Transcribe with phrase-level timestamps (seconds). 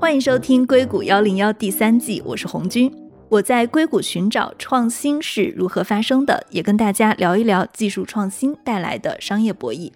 [0.00, 2.90] 欢迎收听《硅谷幺零幺》第三季，我是红军。
[3.28, 9.92] 我在硅谷寻找创新是如何发生的，也跟大家聊一聊技术创新带来的商业博弈。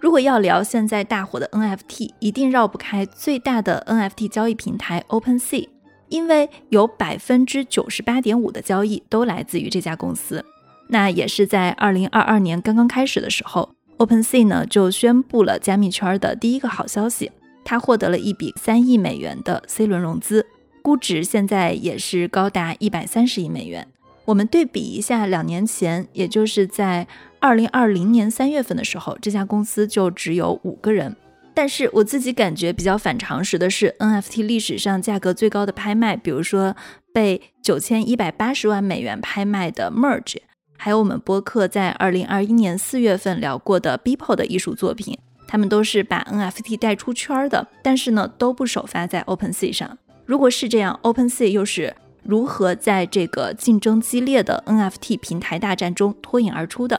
[0.00, 5.68] 如果要聊现在大火的 NFT，一定绕不开最大的 NFT 交易平台 OpenSea，
[6.08, 10.42] 因为有百分之九十八点五的交易都来自于这家公司。
[10.88, 17.30] 那也是在二零二二年刚刚开始的时候，OpenSea 呢就宣布了加密圈的第一个好消息，
[17.64, 20.46] 它获得了一笔三亿美元的 C 轮融资。
[20.82, 23.86] 估值现在也是高达一百三十亿美元。
[24.24, 27.06] 我们对比一下，两年前，也就是在
[27.38, 31.14] 二零二零年三月份的时候，这家公司就只有五个人。
[31.54, 36.74] 但是我自己感觉比较反常识的是，NFT 历史上价格最高的拍卖，比如说
[37.12, 40.38] 被九千一百八十万美元拍卖的 Merge，
[40.78, 45.18] 还有我们播客在二零二一年四月份聊过的 Beeple 的艺术作品，
[45.52, 49.98] 他们都是把 NFT 带出圈的，但是呢，都不首发在 OpenSea 上。
[50.24, 56.98] 如果是这样，OpenSea 又是如何在这个竞争激烈的 NFT 平台大战中脱颖而出的？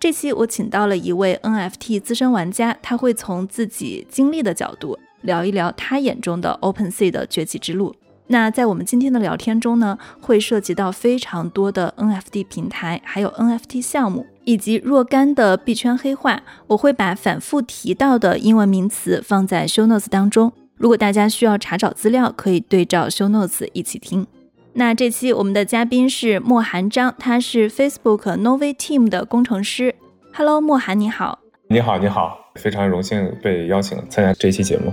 [0.00, 7.94] 这期我请到了一位 NFT 资深玩家，他会从自己经历的角度聊一聊他眼中的 OpenSea 的崛起之路。
[8.28, 16.42] 那在我们今天的聊天中呢，会涉及到非常多的 NFT 平台，还有 NFT 项目，以及若干的币圈黑话。
[16.66, 20.52] 我会把反复提到的英文名词放在 Show Notes 当中。
[20.76, 24.26] 如果大家需要查找资料，可以对照 show notes 一起听。
[24.74, 29.94] 那这期我们的嘉宾是莫寒章，他是 Facebook Novi Team 的工程师。
[30.34, 31.38] Hello，莫寒，你好。
[31.68, 34.92] 你好，你好，非常荣幸被邀请参加这期节目。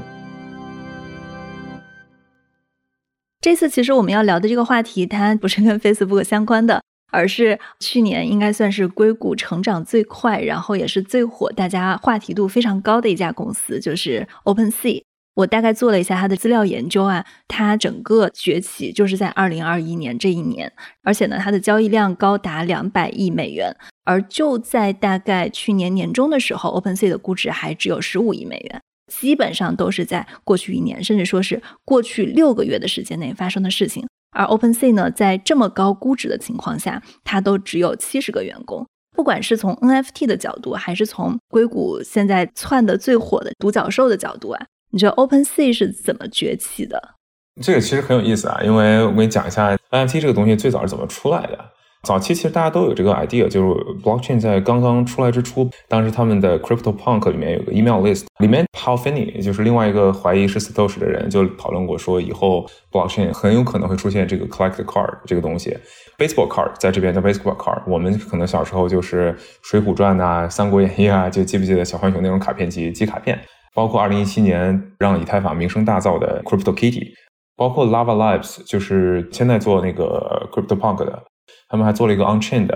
[3.43, 15.03] 这次其实我们要聊的这个话题，它不是跟 Facebook 相关的，而是去年应该算是硅谷成长最快，然后也是最火，大家话题度非常高的一家公司，就是 OpenSea。
[15.35, 20.71] 我大概做了一下它的资料研究啊，它整个崛起就是在二零二一年这一年，
[21.03, 34.07] 而且呢，它的交易量高达两百亿美元，而就在大概去年年中的时候，OpenSea 的估值还只有十五亿美元，基本上都是在过去一年，甚至说是过去六个月的时间内发生的事情。
[34.35, 38.87] 而 OpenSea 呢，在这么高估值的情况下，它都只有七十个员工。
[39.15, 44.65] 不管是从 NFT 的角度，还是从硅谷现在窜的最火的独角兽的角度啊。
[44.89, 47.15] 你觉得 OpenSea 是怎么崛起的？
[47.61, 51.63] 这个其实很有意思啊，因为我跟你讲一下 NFT 这个东西最早是怎么出来的。
[52.03, 53.69] 早期其实大家都有这个 idea，就是
[54.03, 65.17] blockchain 在刚刚出来之初，当时他们的 CryptoPunk 里面有个 email list，里面 Hal Finney 就是另外一个怀疑是 Satoshi 的人，就讨论过说，以后 blockchain 很有可能会出现这个 collect card
[65.25, 65.77] 这个东西
[66.17, 69.31] ，baseball card 在这边叫 baseball card，我们可能小时候就是
[69.63, 73.39] 《水浒传》呐、《三国演义》啊，就记不记得小浣熊那种卡片机集卡片？
[73.73, 77.13] 包括二零一七年让以太坊名声大噪的 Crypto Kitty，
[77.55, 81.23] 包括 Lava Labs，就是现在做那个 Crypto Punk 的，
[81.73, 82.69] 他们还做了一个 Unchained，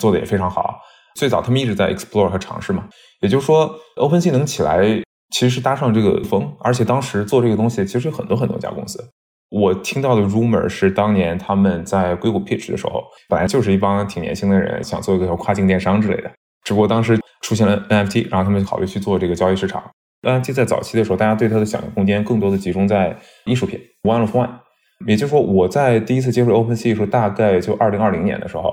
[0.00, 0.78] 做的也非常好。
[1.16, 2.88] 最早他们一直在 explore 和尝试嘛，
[3.20, 4.84] 也就是说，OpenSea 能起来
[5.30, 9.04] 其实是搭上这个风，而且当时做这个东西其实有很多很多家公司。
[9.50, 16.30] 我听到的 rumor 是当年他们在硅谷 pitch 的时候，本来就是一帮挺年轻的人想做一个跨境电商之类的，
[16.62, 19.82] 只不过当时出现了 NFT，然后他们考虑去做这个交易市场。
[20.22, 24.48] NFT 在早期的时候，大家对它的想象空间更多的集中在艺术品 one of one。
[25.06, 28.72] 也就是说，我在第一次接触 OpenSea 时候，大概就二零二零年的时候，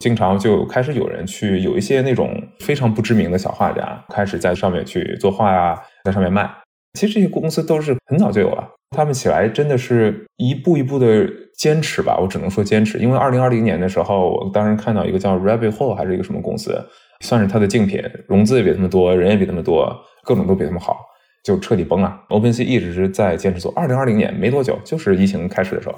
[0.00, 6.50] 经常就开始有人去有一些那种非常不知名的小画家开始在上面去作画呀，在上面卖。
[6.98, 12.98] 其实这些公司都是很早就有了，他们起来真的是一步一步的坚持吧，我只能说坚持。
[12.98, 16.78] 因为二零二零年的时候，我当时看到一个叫 Rabbit Hole 还是一个什么公司，
[17.20, 19.90] 算是它的竞品，融资也比他们多，人也比他们多。
[20.24, 20.98] 各种都比他们好，
[21.42, 22.20] 就彻底崩了。
[22.28, 23.72] OpenSea 一直是在坚持做。
[23.74, 25.94] 二零二零年没多久，就是疫情开始的时候，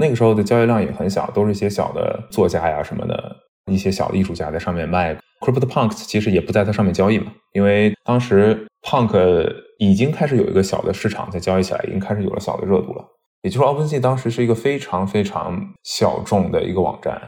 [0.00, 3.36] 那个时候的交易量也很小，都是一些小的作家呀什么的，
[3.70, 5.16] 一些小的艺术家在上面卖。
[5.40, 13.04] CryptoPunks 其实也不在它上面交易嘛，因为当时 Punk 已经开始有一个小的市场在交易起来，已经开始有了小的热度了。
[13.42, 17.22] 也就是说，OpenSea 当时是一个非常非常小众的一个网站，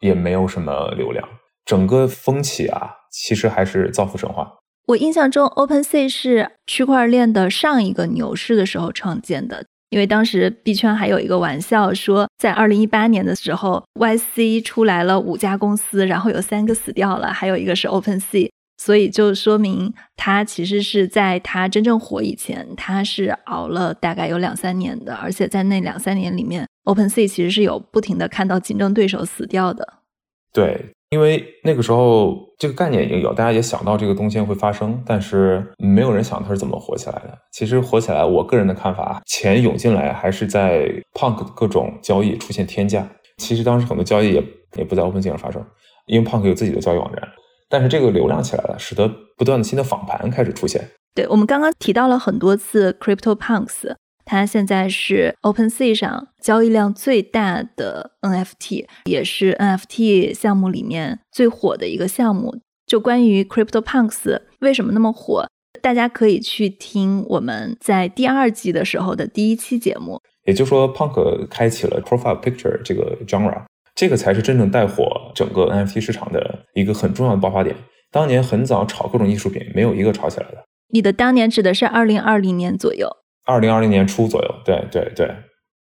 [0.00, 1.28] 也没有什么流量。
[1.64, 4.52] 整个风起啊，其实还是造富神话。
[4.92, 29.94] 我印象中，OpenSea 是区块链的上一个牛市的时候创建的，因为当时币圈还有一个玩笑说，在二零一八年的时候，YC 出来了五家公司，然后有三个死掉了，还有一个是 OpenSea，所以就说明它其实是在它真正火以前，它是熬了大概有两三年的，而且在那两三年里面，OpenSea 其实是有不停的看到竞争对手死掉的。
[30.52, 30.90] 对。
[31.12, 37.38] 因为那个时候这个概念已经有，大家也想到这个东西会发生，但是没有人想它是怎么火起来的。
[37.52, 43.06] 其实火起来，我个人的看法，钱涌进来还是在 Punk 各种交易出现天价。
[43.36, 44.42] 其实当时很多交易也
[44.78, 45.62] 也不在 OpenSea 上发生，
[46.06, 47.22] 因为 Punk 有自己的交易网站。
[47.68, 49.06] 但是这个流量起来了，使得
[49.36, 50.82] 不断的新的仿盘开始出现。
[51.14, 53.94] 对我们刚刚提到了很多次 Crypto Punks。
[54.24, 62.56] 它现在是 OpenSea 上交易量最大的 NFT，也是 NFT 项目里面最火的一个项目。
[62.86, 65.46] 就关于 CryptoPunks 为什么那么火，
[65.80, 70.20] 大家可以去听我们在第二季的时候的第一期节目。
[70.44, 73.62] 也就是说，Punk 开启了 Profile Picture 这个 genre，
[73.94, 77.74] 这个才是真正带火整个 NFT 市场的一个很重要的爆发点。
[78.10, 80.64] 当年很早炒各种艺术品，没有一个炒起来的。
[80.90, 83.08] 你的当年指的是二零二零年左右。
[83.44, 85.28] 二零二零年初左右，对对对，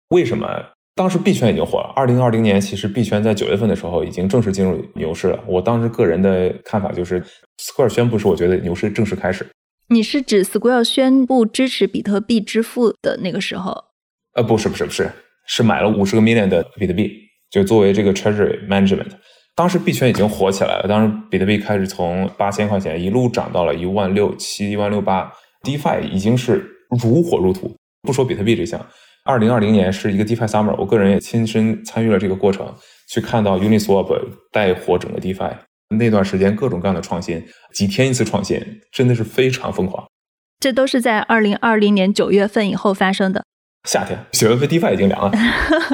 [0.10, 0.48] 为什么
[0.96, 1.94] 当时币圈已经火了？
[1.96, 5.40] 二零二零年其实币圈在九月份的时候已经正式进入牛市了。
[5.48, 7.22] 我当时个人的看法就是
[7.58, 9.48] ，Square 宣布是我觉得牛市正式开始。
[9.88, 13.72] 你是指 Square 宣布支持比特币支付的那个时候？
[14.34, 15.10] 呃，不是不是不是，
[15.48, 17.12] 是买了五十个 million 的比特币，
[17.50, 19.12] 就作为这个 treasury management。
[19.56, 25.32] 当时币圈已经火起来了，当时比特币开始从八千块钱一路涨到了一万六七、一万六八
[25.64, 26.68] ，DeFi 已经是。
[27.00, 27.72] 如火如荼，
[28.02, 28.86] 不说比特币这项，
[29.24, 32.74] 二零二零年是一个 DeFi Summer，我个人也亲身参与了这个过程，
[33.10, 34.20] 去看到 Uniswap
[34.52, 35.54] 带火整个 DeFi，
[35.98, 37.44] 那段时间各种各样的创新，
[37.74, 38.60] 几天一次创新，
[38.92, 40.06] 真的是非常疯狂。
[40.60, 43.44] 这都是在二零二零年九月份以后发生的。
[43.88, 45.32] 夏天，九月份 DeFi 已经凉了。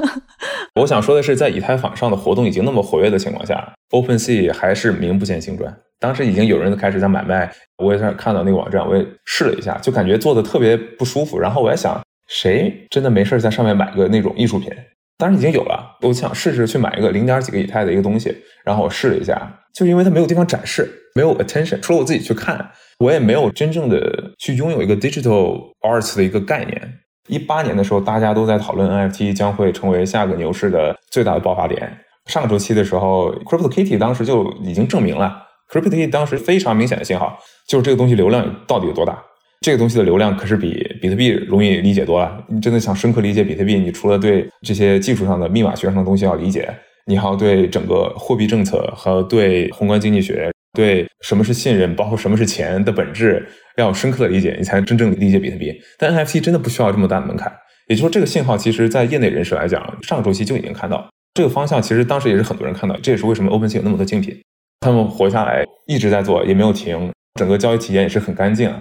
[0.82, 5.76] 我想说的是，在以太坊上的活动已经那么活跃的情况下，OpenSea 还是名不见经传。
[6.00, 11.40] 当时已经有人开始在买卖，我也在看到那个网站，我也试了一下，就感觉做的特别不舒服。
[11.40, 14.72] 然后我还想，谁真的没事在上面买个那种艺术品？
[15.18, 18.36] 当然已经有了，我想试试去买一个零点几个以太的一个东西。
[18.64, 22.70] 然后我试了一下，就因为它没有地方展示，没有 attention，除了我自己去看，
[23.00, 26.80] 我也没有真正的去拥有一个 digital arts 的一个概念。
[27.28, 31.92] 一八年的时候，大家都在讨论 NFT 将会成为下个牛市的最大的爆发点。
[32.28, 37.38] 上个周期的时候，Crypto Kitty 当时就已经证明了 cryptic 当时非常明显的信号
[37.68, 39.22] 就是这个东西流量到底有多大。
[39.62, 42.44] 这个东西的流量可是比比特币容易理解多了。
[42.48, 46.70] 你真的想深刻理解比特币，你除了对这些技术上的密码学上的东西要理解，
[47.08, 50.52] 你还要对整个货币政策和对宏观经济学。
[50.74, 53.44] 对什么是信任，包括什么是钱的本质，
[53.78, 55.74] 要有深刻的理解，你才能真正理解比特币。
[55.98, 57.52] 但 NFT 真的不需要这么大的门槛，
[57.88, 61.82] 也就是说，这个信号其实在业内人士来讲，上周期就已经看到这个方向。
[61.82, 64.36] 其实当时也是很多人看到，这也是为什么 OpenSea 有那么多竞品，
[64.80, 68.72] 他们活下来一直在做，也没有停，整个交易体验也是很干净，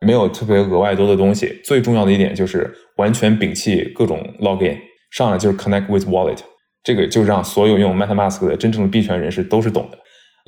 [0.00, 1.60] 没有特别额外多的东西。
[1.64, 4.76] 最重要的一点就是完全摒弃各种 login，
[5.10, 6.38] 上来就是 connect with wallet，
[6.82, 9.98] 这个就让所有用 MetaMask 的真正的币圈人士都是懂的。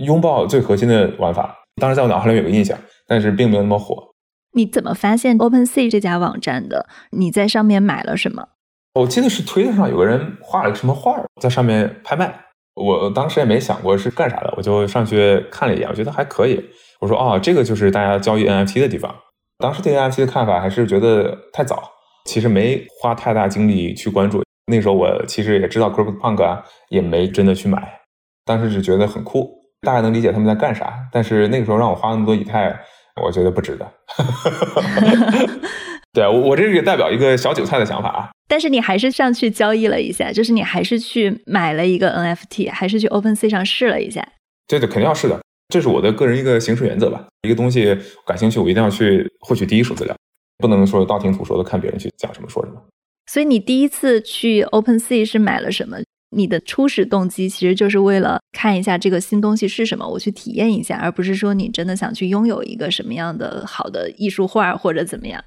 [0.04, 4.14] 拥抱最核心的玩法，当时在我脑海里有个印象，但是并没有那么火。
[4.52, 6.86] 你怎么发现 OpenSea 这家网站的？
[7.10, 8.48] 你在上面买了什么？
[8.94, 12.44] 我记得是推特上有个人画了个什么画，在上面拍卖。
[12.84, 16.64] 我当时也没想过是干啥的，我就上去看了一眼，我觉得还可以。
[17.00, 19.14] 我说哦，这个就是大家交易 NFT 的地方。
[19.58, 21.82] 当时对 NFT 的看法还是觉得太早，
[22.26, 24.42] 其实没花太大精力去关注。
[24.70, 28.00] 那时候我其实也知道 CryptoPunk 啊，也没真的去买，
[28.44, 29.56] 当时只觉得很酷。
[29.82, 32.76] 大概能理解他们在干啥，但是那个时候让我花那么多以太，
[33.22, 33.88] 我觉得不值得。
[36.12, 38.30] 对我，我这是代表一个小韭菜的想法啊。
[38.48, 44.26] 但是你还是上去交易了一下，就是你还是去买了一个 NFT，还是去 OpenSea 上试了一下。
[44.66, 45.38] 对对，肯定要试的，
[45.68, 47.26] 这是我的个人一个行事原则吧。
[47.42, 50.16] 一个东西感兴趣，我一定要去获取第一手资料，
[50.58, 52.82] 不能说道听途说的看别人去讲什么说什么。
[53.30, 55.98] 所以你第一次去 OpenSea 是买了什么？
[56.30, 65.42] 你的初始动机其实就是为了看一下这个新东西是什么，我去体验一下，而不是说你真的想去拥有一个什么样的好的艺术画或者怎么样。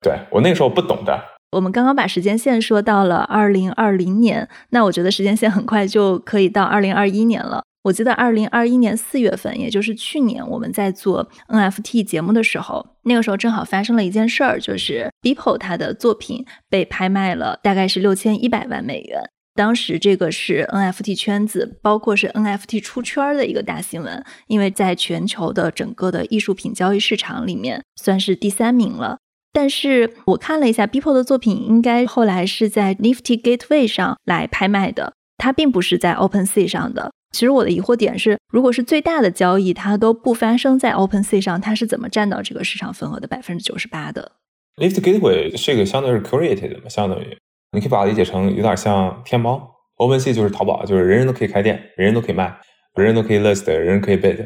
[0.00, 1.35] 对我那时候不懂的。
[1.52, 7.62] 我们刚刚把时间线说到了二零二零年，那我觉得时间线很快就可以到二零二一年了。
[7.84, 19.30] 我记得二零二一年四月份，也就是去年我们在做 NFT 节目的时候，那个时候正好发生了一件事儿，就是 Beeple 他的作品被拍卖了，大概是六千一百万美元。
[19.54, 29.18] 当时这个是 NFT 圈子，包括是 NFT 出圈的一个大新闻，因为在全球的整个的艺术品交易市场里面算是第三名了。
[29.56, 37.10] 但是我看了一下 Beeple 的作品，应该后来是在 Nifty Gateway 上来拍卖的，它并不是在 OpenSea 上的。
[37.32, 44.32] 其实我的疑惑点是，如果是最大的交易，它都不发生在 OpenSea 上，它是怎么占到这个市场份额的百分之九十八的
[44.76, 47.34] ？Nifty Gateway 这个相对是 curated 的嘛，相当于。
[47.72, 52.54] 你可以把它理解成有点像天猫，OpenSea 就是淘宝，就是人人都可以开店，人人都可以卖。
[52.94, 54.36] 人人都可以 list，人人可以 bid。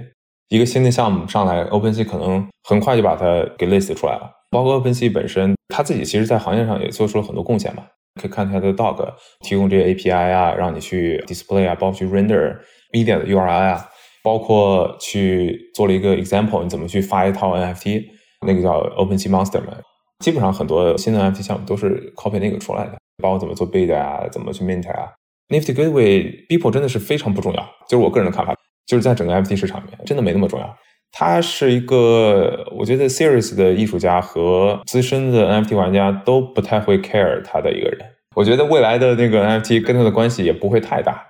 [0.50, 3.24] 一个新的项目上来，OpenSea 可能很快就把它
[3.56, 4.28] 给 list 出来了。
[4.50, 7.84] 包括 OpenSea 本身，它自己其实在行业上也做出了很多贡献嘛。
[8.20, 12.58] 可以看它的 Dog 提供这些 API 啊，让你去 display 啊，包括去 render
[12.92, 13.88] media 的 URI 啊，
[14.24, 18.02] 包括去做了一个 example，你怎么去发一套 NFT，
[18.44, 19.72] 那个叫 OpenSea Monster 嘛。
[20.18, 25.12] 基本上很多新的 NFT 项目都是 copy 那个出来的，包括怎么做 bid 啊，怎么去 mint 啊。
[25.48, 28.52] Nifty Gateway b e o p l e 真的是非常不重要，就是我个人的看法。
[28.90, 30.76] 就是在整个 NFT 市场里面，真的没那么重要。
[31.12, 38.00] 他是一个，我觉得 serious 的艺术家和资深的 NFT 玩家都不太会 care 他的一个人。
[38.34, 41.24] 我觉得未来的那个 NFT 跟他的关系也不会太大。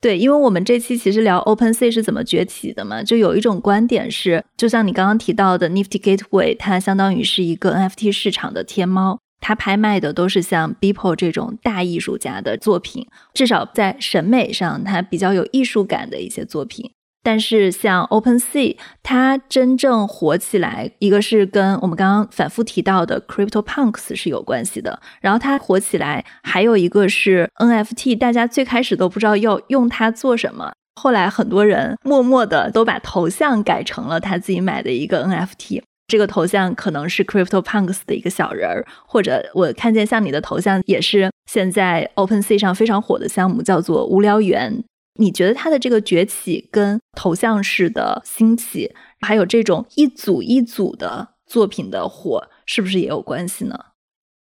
[0.00, 9.18] 对，因为我们这期其实聊 OpenSea 是怎么崛起的嘛，就有一种观点是，就像你刚刚提到的 Nifty Gateway，它相当于是一个 NFT 市场的天猫。
[9.44, 16.92] 它拍卖的都是像 Beeple 这种大艺术家的作品，至少在审美上，它比较有艺术感的一些作品。
[17.22, 25.00] 但是像 OpenSea，它真正火起来，一个是跟我们刚刚反复提到的 Crypto Punks 是有关系的。
[25.20, 35.82] 然后它火起来，还有一个是 NFT，大家最开始都不知道要用它做什么，后来很多人默默的都把头像改成了他自己买的一个 NFT。
[36.08, 44.84] 这个头像可能是 Crypto Punks 的一个小人儿，或者我看见像你的头像也是现在 OpenSea 上非常火的项目，叫做无聊猿。
[45.18, 53.78] 你觉得它的这个崛起跟头像式的兴起，还有这种一组一组的作品的火，是不是也有关系呢？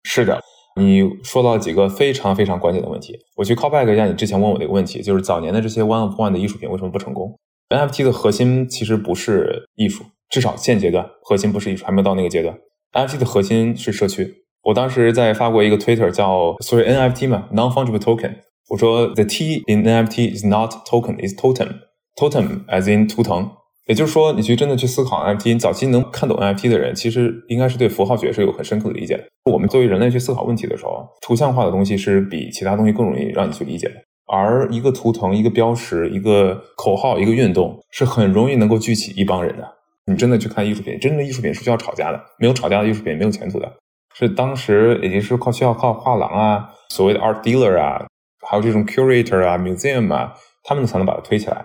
[0.02, 0.40] 是的，
[0.76, 3.16] 你说到几个非常非常关键的问题。
[3.36, 7.38] 我去 call back 一下你之前问我的一个问题，就是早年的这些 one of one 的艺术品为什么不成功
[7.68, 12.58] ？NFT 的核心其实不是艺术，至少现阶段核心不是艺术，还没到那个阶段。
[12.92, 14.44] NFT 的核心是社区。
[14.62, 18.34] 我当时在发过一个 Twitter，叫所谓 NFT 嘛，non fungible token。
[18.68, 21.68] 我说，the T in NFT is not token, is totem.
[22.16, 23.48] Totem as in 图腾，
[23.87, 29.25] 也就是说，你去真的去思考 NFT，早期能看懂 NFT 的人，其实应该是对符号学是有很深刻的理解的。
[29.50, 33.94] 我们作为人类去思考问题的时候，图像化的东西是比其他东西更容易让你去理解的。
[34.26, 39.64] 而一个图腾、一个标识、一个口号、一个运动，是很容易能够聚起一帮人的。
[40.06, 43.72] 你真的去看艺术品，真正的艺术品是需要吵架的，没有吵架的艺术品没有前途的。
[44.14, 48.04] 是当时也就是靠需要靠画廊啊，所谓的 art dealer 啊。
[48.47, 51.64] 还有这种 curator 啊，museum 啊，他们才能把它推起来。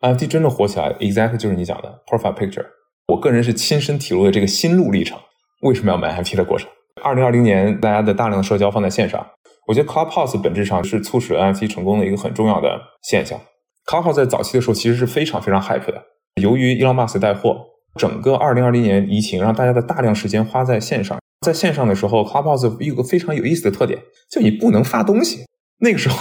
[0.00, 2.66] NFT 真正火起来，exactly 就是你讲的 profile picture。
[3.08, 5.18] 我个人是亲身体会了这个心路历程，
[5.62, 6.68] 为什么要买 NFT 的过程。
[7.02, 9.26] 二零二零年，大家的大量的社交放在线上，
[9.66, 13.40] 我觉得 Clubhouse 本质上是促使 NFT 成功的一个很重要的现象。
[13.86, 16.02] Clubhouse 在早期的时候其实是非常非常 hype 的，
[16.40, 17.66] 由于 Elon Musk 带货，
[17.98, 23.98] 整个二零二零年疫情让大家的大量时间花在线上，在线上的时候，Clubhouse 有个非常有意思的特点，
[24.30, 25.44] 就你不能发东西。
[25.78, 26.16] 那个时候，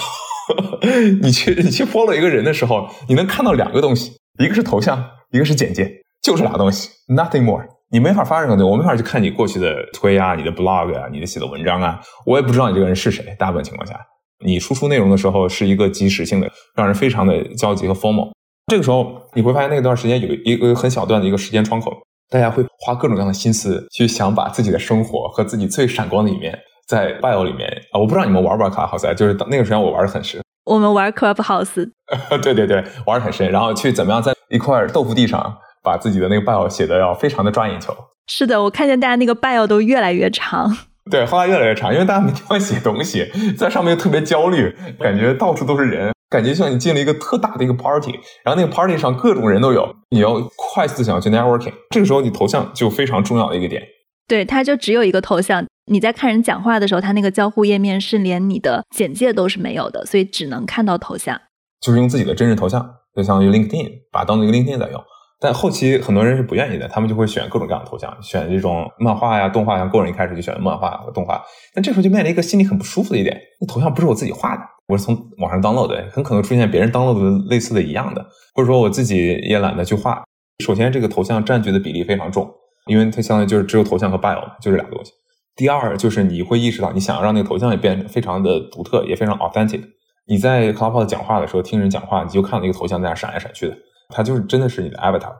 [1.22, 5.90] 你去你去 follow 一个人的时候，你能看到两个东西，一个是头像，一个是简介，
[6.22, 7.66] 就是俩东西，nothing more。
[7.92, 13.24] 你没法发任何东西，我没法去看你过去的推啊，你的 blog 啊，你的写的文章啊，我也不知道你这个人是谁。
[13.38, 14.00] 大部分情况下，
[14.44, 18.32] 你输出内容的时候是一个即时性的，让人非常的焦急和 formal。
[18.72, 21.92] 这个时候你会发现，那段时间有一个很小段的一个时间窗口，
[22.32, 26.58] 大家会花各种各样的心思去想把自己的生活和自己最闪光的一面。
[26.88, 30.42] 在 bio 里面啊，我不知道你们玩不玩 Clubhouse，就是那个时间我玩的很深。
[30.66, 31.90] 我们玩 Clubhouse，
[32.42, 33.50] 对对对，玩的很深。
[33.52, 37.94] 然后去怎么样在一块豆腐地上把自己的那个 bio 写的要非常的抓眼球。
[38.28, 40.78] 是的，我看见大家那个 bio 都越来越长。
[41.12, 48.12] 对，后来越来越长，因为大家没地方写东西，在上面又特别焦虑，感觉到处都是人，感觉像你进了一个特大的一个 party，
[48.46, 53.84] 然后那个 party 上各种人都有，你要快速想去 networking，这个时候你头像就非常重要的一个点。
[54.26, 55.66] 对，它就只有一个头像。
[55.86, 61.40] 你在看人讲话的时候，他那个交互页面是连你的简介都是没有的，所以只能看到头像。
[61.82, 62.82] 就是用自己的真实头像，
[63.14, 65.04] 就相当于 LinkedIn，把当做一个 LinkedIn 在用。
[65.42, 69.86] 但后期很多人是不愿意的，他们就会选各种各样的头像，选这种漫画呀、动画呀。
[69.88, 78.26] 个人一开始就选漫画和动画，但这时候就面临一个心里很不舒服的一点：那头像不是我自己画的，我是从网上 download 的，很可能出现别人 download 的类似的一样的，
[78.56, 79.18] 或者说我自己
[79.50, 80.24] 也懒得去画。
[80.64, 82.50] 首先，这个头像占据的比例非常重。
[82.88, 85.12] 因为它相当于就是只有头像和 bio，就这俩东西。
[85.56, 89.82] 第二就是你会意识到，你想要让那个头像也变得非常的独特，也非常 authentic。
[90.26, 93.78] 你在 Clubhouse 讲话的时候，听人讲话，你就看到那个头像在那闪来闪去的，
[94.10, 95.32] 它就是真的是你的 avatar。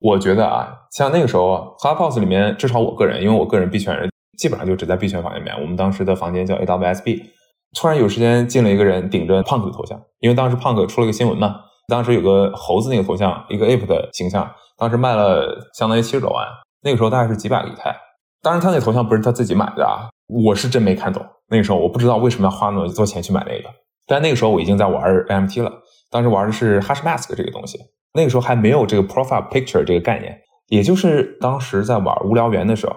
[0.00, 5.54] 我觉得啊，像那个时候 Clubhouse 里面，至少我个人，因为我个人币圈人，基本上就只在币圈房里面。
[5.60, 7.22] 我们当时的房间叫 AWSB。
[7.78, 11.56] 突然有时间进了一个人，顶着 Punk 的头像，因为当时 Punk 出了个新闻嘛，
[11.88, 16.46] 当时有个猴子那个头像，一个 ape 的形象，当时卖了相当于七十多万。
[16.82, 17.94] 那个时候大概是几百个以太，
[18.42, 21.24] 当然他那头像不是他自己买的啊，我是真没看懂。
[21.48, 23.68] 那个时候我不知道为什么要花那么多钱去买那个，
[24.06, 25.72] 但那个时候我已经在玩 AMT 了，
[26.10, 27.78] 当时玩的是 Hash Mask 这个东西，
[28.14, 32.96] 那个时候还没有这个 Profile Picture 这个概念，也就是当时在玩无聊猿的时候。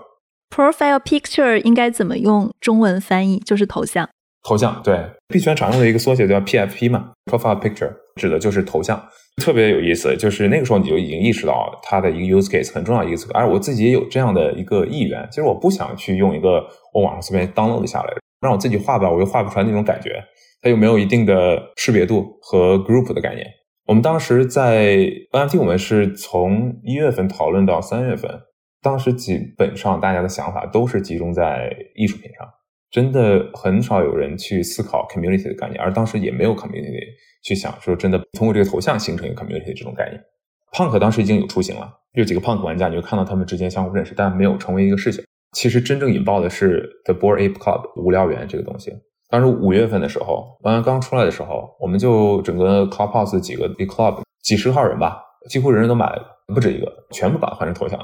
[0.50, 3.40] Profile Picture 应该怎么用中文翻译？
[3.40, 4.10] 就是头像。
[4.42, 9.02] 头像对币圈常用的一个缩写叫 PFP 嘛，Profile Picture 指的就是头像，
[9.38, 10.16] 特别有意思。
[10.18, 15.26] 就是那个时候你就已经意识到它的一个 use case 很重要一个词，而我自己也有这样的一个意愿。
[15.32, 20.22] 其实我不想去用一个我网上随便 download 下来，让我自己画吧，我又画不出来那种感觉。
[20.62, 23.48] 它又没有一定的识别度和 group 的概念。
[23.86, 24.98] 我们当时在
[25.32, 28.30] NFT，我们是从一月份讨论到三月份，
[28.82, 32.46] 当时基本上大家的想法都是集中在艺术品上。
[32.92, 37.00] 真的很少有人去思考 community 的概念，而当时也没有 community
[37.44, 40.22] 去想说真的通过这个头像形成一个 community 这种概念。
[40.74, 45.24] Punk 当时已经有雏形了，有几个 Punk 玩家，你就看到他们之间相互认识，但没有成为一个事情。
[45.54, 48.92] 其实真正引爆的是 The Board Ape Club 无聊猿这个东西。
[49.30, 55.20] 当时五月份的时候，玩完刚出来的时候，我们就整个 Clubhouse 几个 club 几十号人吧，
[55.50, 58.00] 几乎人人都买了，不止一个，全部把它换成头像。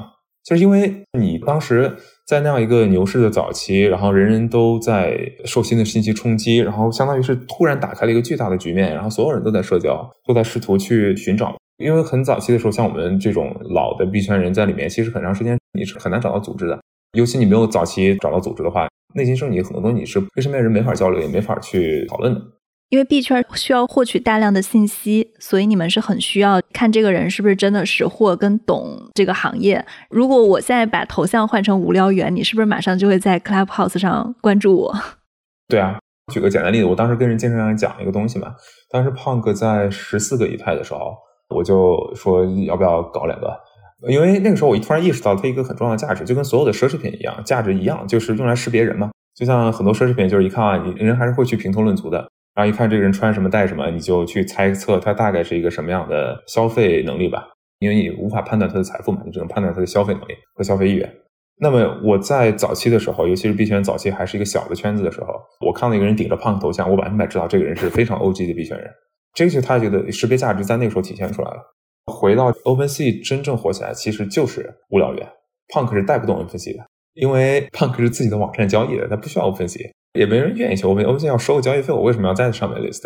[0.46, 1.92] 就是因为你当时
[2.28, 11.56] 在那样一个牛市的早期，然后人人都在受新的信息冲击，然后相当于是突然打开了一个巨大的局面，然后所有人都在社交，都在试图去寻找。
[11.78, 16.80] 因为很早期的时候，像我们这种老的币圈人在里面，其实很长时间你是很难找到组织的，
[17.18, 22.40] 尤其你没有早期找到组织的话，内心生你很多东西你是跟身边人没法交流，也没法去讨论的。
[22.90, 29.84] 因为币圈需要获取大量的信息，所以你们是很需要看这个人是不是真的识货跟懂这个行业。
[30.10, 34.96] 如果我现在把头像换成无聊猿，你是不是马上就会在 Clubhouse 上关注我？
[35.68, 35.98] 对啊，
[36.32, 38.54] 举个简单例子，我当时跟人经常讲一个东西嘛。
[38.92, 41.16] 当时 Punk 在十四个以太的时候，
[41.50, 43.60] 我就说要不要搞两个？
[44.08, 49.10] 因为那个时候我突然意识到它一个很重要的价值，就跟所有的奢侈品一样，价值一样，就是用来识别人嘛。
[49.36, 52.28] 就像很多奢侈品，就是一看啊，你人还是会去评头论足的。
[52.56, 61.14] 然后一看这个人穿什么戴什么，你就去猜测他大概是一个什么样的消费能力吧，因为你无法判断他的财富嘛，你只能判断他的消费能力和消费意愿。
[61.58, 65.28] 那么我在早期的时候，尤其是币圈早期还是一个小的圈子的时候，
[65.66, 68.90] 我看到一个人顶着 Punk 头像，我百分百知道这个人是非常 OG 的币圈人。
[69.34, 71.58] 这个是他觉得识别价值在那个时候体现出来了。
[72.06, 75.28] 回到 OpenSea 真正火起来，其实就是无聊猿
[75.74, 79.90] ，Punk 是带不动 OpenSea 的，因为 Punk 是自己的网站交易的，他不需要 OpenSea。
[80.14, 83.02] 也没人愿意去 Open，Open 要收个交易费，我为什么要在上面 list？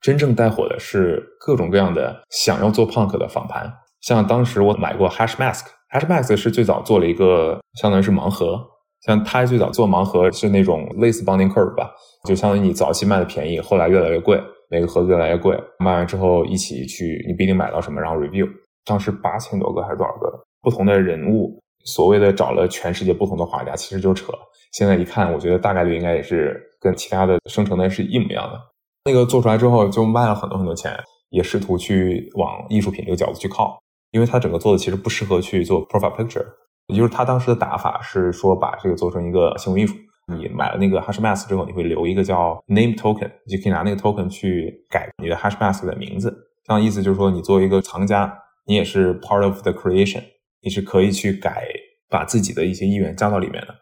[0.00, 8.60] 真正带火的是各种各样的想要做 Punk 的访盘，像当时我买过 Hash Mask，Hash Mask 是最早做了一个相当于是盲盒，
[9.06, 11.90] 像他最早做盲盒是那种类似 Bonding Curve 吧，
[12.28, 14.40] 就相当于你早期卖的便宜，后来越来越贵，
[14.70, 18.48] 每个盒子越来越贵，卖完之后一起去，你不一定买到什么，然后 review，
[18.84, 24.32] 当时八千多个还是多少个不同的人物，所谓的找了全世界不同的画家，其实就扯。
[24.72, 28.60] 现在一看，我觉得大概率应该也是跟其他的生成的是一模一样的。
[29.06, 30.94] 那个做出来之后就卖了很多很多钱，
[31.30, 33.78] 也试图去往艺术品这个角度去靠，
[34.10, 36.44] 因为它整个做的其实不适合去做 profile picture。
[36.88, 39.94] 也就是他当时的打法是说把这个做成一个行为艺术。
[40.34, 46.34] 你买了那个 hash mask 之后，你会留一个叫 name token，你就可以拿那个 token 去改你的 hash mask 的名字。
[46.64, 48.30] 这样意思就是说，你作为一个藏家，
[48.66, 50.22] 你也是 part of the creation，
[50.60, 51.66] 你是可以去改
[52.08, 53.74] 把自己的一些意愿加到里面的。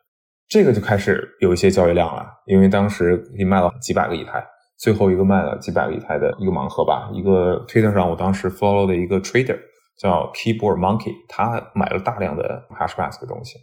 [0.48, 4.44] 这个就开始有一些交易量了，因为当时已经卖了几百个以太，
[4.78, 7.10] 最后一个卖了几百个以太的一个盲盒吧。
[7.12, 9.58] 一个 Twitter 上，我当时 follow 的一个 trader
[9.98, 13.58] 叫 Keyboard Monkey，他买了大量的 Hashmask 的东西。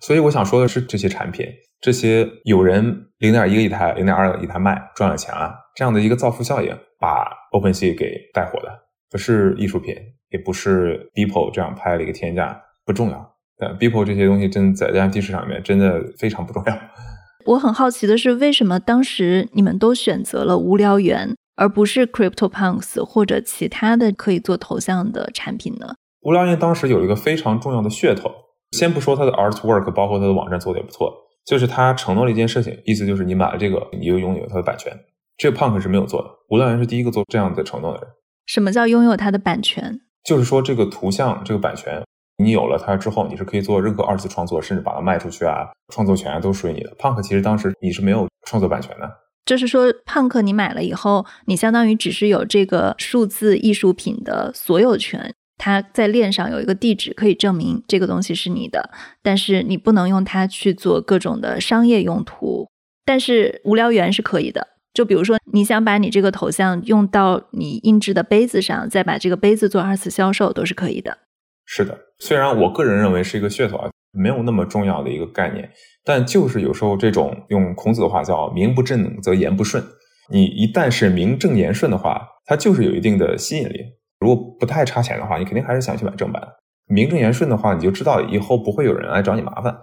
[0.00, 1.44] 所以我想说的是，这些产品，
[1.80, 8.68] 这些有人零点一个以太、零点二个以太卖赚了钱了，这样的一个造富效应，把 OpenSea 给带火的，
[9.10, 9.96] 不是艺术品，
[10.28, 13.37] 也不是 Beeple 这样拍了一个天价，不重要。
[13.60, 16.78] 呃，Beeple 这些东西真在 NFT 市场里面真的非常不重要。
[17.46, 25.94] 我很好奇的是，为什么当时你们都选择了无聊猿，而不是 CryptoPunks 或者其他的可以做头像的产品呢？
[26.20, 28.30] 无聊猿当时有一个非常重要的噱头，
[28.72, 31.10] 先不说它的 artwork，包括它的网站做的也不错，
[31.46, 34.92] 就是它承诺了一件事情，意思就是你买了这个，你就拥有它的版权。
[35.38, 38.08] 这个 Punk 是没有做的，无聊猿是第一个做这样的承诺的人。
[38.46, 40.00] 什么叫拥有它的版权？
[40.24, 42.02] 就是说这个图像这个版权。
[42.38, 46.94] 你有了它之后，你是可以做任何二次创作，甚至把它卖出去啊，创作权都属于你的。
[46.96, 49.10] Punk 其实当时你是没有创作版权的，
[49.44, 58.90] 就是说 Punk 你买了以后，你相当于只是有这个数字艺术品的所有权，它在链上有一个地址可以证明这个东西是你的，
[59.22, 62.68] 但是你不能用它去做各种的商业用途。
[63.04, 71.18] 但是无聊猿是可以的，就比如说你想把你这个头像用到你印制的杯子上，再把这个杯子做二次销售都是可以的。
[71.64, 75.70] 是的，虽然我个人认为是一个噱头啊，没有那么重要的一个概念，
[76.04, 79.82] 但就是有时候这种用孔子的话叫“名不正则言不顺”，
[80.30, 83.84] 你一旦是名正言顺的话，它就是有一定的吸引力。
[84.20, 86.42] 如果不太差钱的话，你肯定还是想去买正版。
[86.86, 89.76] 名正言顺的话，你就知道以后不会有人来找你麻烦。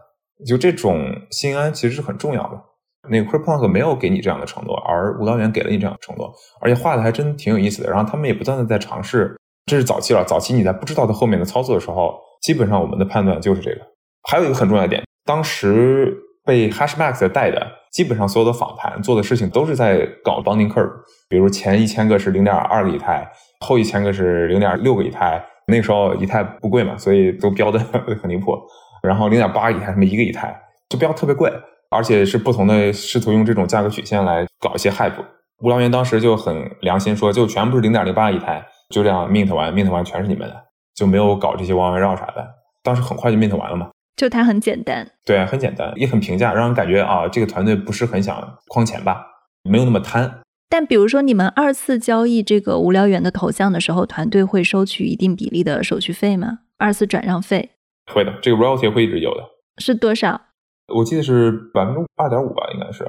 [0.45, 2.62] 就这种心安其实是很重要的。
[3.08, 7.89] 那个 CryptoPunk 没有给你这样的承诺，而无聊猿给了你这样的承诺，而且画的还真挺有意思的。
[7.89, 10.23] 然后他们也不断的在尝试，这是早期了。
[10.23, 13.82] 早期你在不知道它后面的操作的时候，基本上我们的判断就是这个。
[14.23, 20.91] 还有一个很重要的点，当时被 Hashmax 带的，基本上所有的访谈做的事情都是在搞 Bonding Curve，
[21.30, 23.28] 比如前一千个是零点二个以太，
[23.60, 25.43] 后一千个是零点六个以太。
[25.67, 27.80] 那时候以太不贵嘛，所以都标的
[28.21, 28.56] 很离谱。
[29.01, 30.56] 然后零点八以太什么一个以太
[30.89, 31.51] 就标特别贵。
[31.91, 35.13] 而且是不同的，试图用这种价格曲线来搞一些 hype。
[35.60, 40.56] 无聊猿当时就很良心说，就全部是零点零八一台，就这样 mint 完，mint 完全是你们的，
[40.93, 42.48] 就没有搞这些弯弯绕啥的。
[42.84, 49.26] 当时很快就 mint 完了嘛，就它很简单，对，很简单，也很平价，让人感觉啊，这个团队不是很想框钱吧，
[49.63, 50.41] 没有那么贪。
[50.69, 56.60] 但比如说你们二次交易这个无聊猿的头像的时候，团队会收取一定比例的手续费吗？
[56.78, 57.71] 二次转让费？
[58.12, 59.43] 会的，这个 royalty 会一直有的。
[59.78, 60.39] 是多少？
[60.93, 63.04] 我记得是百分之二点五吧，应该是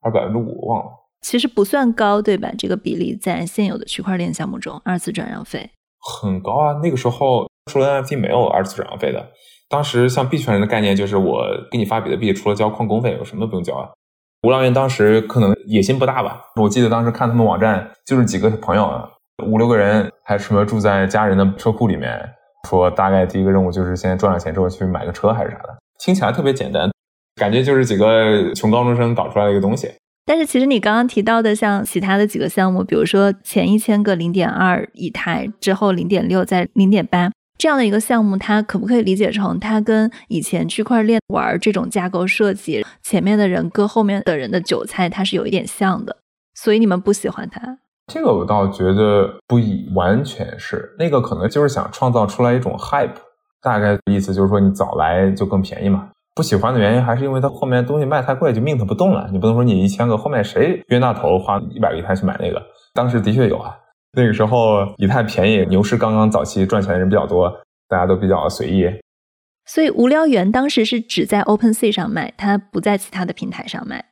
[0.00, 0.90] 还是百分之五，忘了。
[1.20, 2.50] 其实不算高，对吧？
[2.56, 6.80] 这个比例在现有的区块链项目中，二次转让费很高啊。
[6.82, 9.30] 那个时候除了 NFT 没有二次转让费的。
[9.68, 13.88] 当时像币圈人的概念就是我给你发比特币，除了交矿工费，我什么都不用交啊。
[14.42, 16.42] 无聊猿当时可能野心不大吧。
[16.56, 19.08] 我记得当时看他们网站，就是几个朋友啊，
[19.46, 22.18] 五六个人，还什么住在家人的车库里面，
[22.68, 26.90] 说大概第一个任务就是先赚了钱之后去买个车还是啥的，听起来特别简单。
[27.36, 29.92] 感觉就是几个穷高中生搞出来的一个东西，
[30.30, 46.18] 但是其实你刚刚提到的像其他的几个项目，比如说前一千个零点二以太之后零点六在零点八这样的一个项目，它可不可以理解成它跟以前区块链玩这种架构设计，前面的人割后面的人的韭菜，它是有一点像的，
[46.54, 47.78] 所以你们不喜欢它？
[48.06, 53.16] 这个我倒觉得不以完全是，那个可能就是想创造出来一种 hype，
[53.60, 56.08] 大概意思就是说你早来就更便宜嘛。
[56.34, 59.28] 不喜欢的原因还是因为它后面东西卖太贵，就 mint 不动了。
[59.32, 62.62] 你不能说你一千个，后面谁冤大头花一百个以太去买那个？
[62.94, 63.76] 当时的确有啊，
[64.12, 67.52] 那个时候以太便宜，牛市刚刚早期赚钱的人比较多，
[67.88, 68.88] 大家都比较随意。
[69.66, 74.04] 所以无聊猿当时是只在 OpenSea 上卖，它不在其他的平台上卖。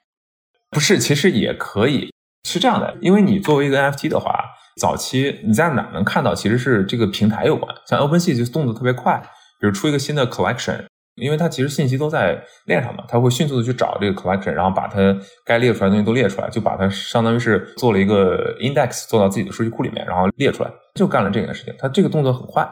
[0.71, 2.13] 不是，其实也可以
[2.45, 4.39] 是这样的，因为你作为一个 NFT 的话，
[4.81, 6.35] 早期你在哪能看到？
[6.35, 9.21] 其实是这个平台有关，像 OpenSea 就动作特别快，
[9.61, 10.85] 比如出一个新的 collection。
[11.21, 14.99] 因为它其实信息都在链上嘛，它会迅速的去找这个 collection，然后把它
[15.45, 21.75] 该列出来的东西都列出来，就把它相当于是做了一个 index，做到自己的数据库里面，然后列出来，就干了这件事情。
[21.79, 22.69] 它这个动作很快，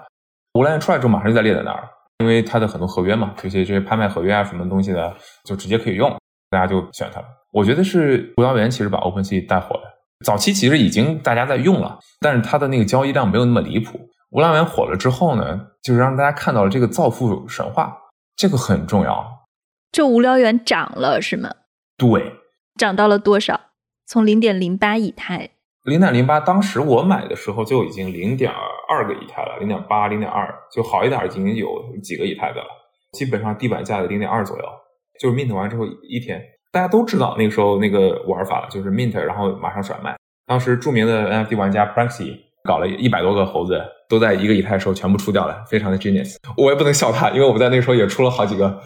[0.54, 6.11] 无聊猿出来之后马上就在列在那儿，因为它的很多合约嘛，这些这些拍卖合约啊什么东西的，就直接可以用，
[6.50, 7.26] 大家就选它了。
[7.52, 9.82] 我觉得是无聊猿其实把 OpenSea 带火了，
[10.24, 13.98] 早期其实已经大家在用了，但是它的那个交易量没有那么离谱。
[14.30, 17.96] 无聊猿火了之后呢，就是让大家看到了这个造富神话。
[18.37, 19.46] 这个很重要，
[19.90, 21.51] 这无聊猿涨了是吗？
[21.96, 22.35] 对，
[22.77, 23.59] 涨到了多少？
[24.07, 25.49] 从零点零八以太，
[25.85, 28.53] 零点零八，当时我买的时候就已经零点
[28.88, 32.66] 二个以太了，零点八、零点二，就好一点已经有几个以太的了，
[33.12, 34.64] 基本上地板价的零点二左右。
[35.18, 40.14] 就是 mint 完之后一天，大家都知道那个时候那个玩法了，就是 mint，然后马上甩卖。
[40.44, 43.81] 当时著名的 NFT 玩家 Praxi 搞了一百多个猴子。
[44.09, 46.37] 都在一个以太的时候全部出掉了，非常的 genius。
[46.57, 48.81] 我也不能笑他，因为我们在那个时候也出了好几个。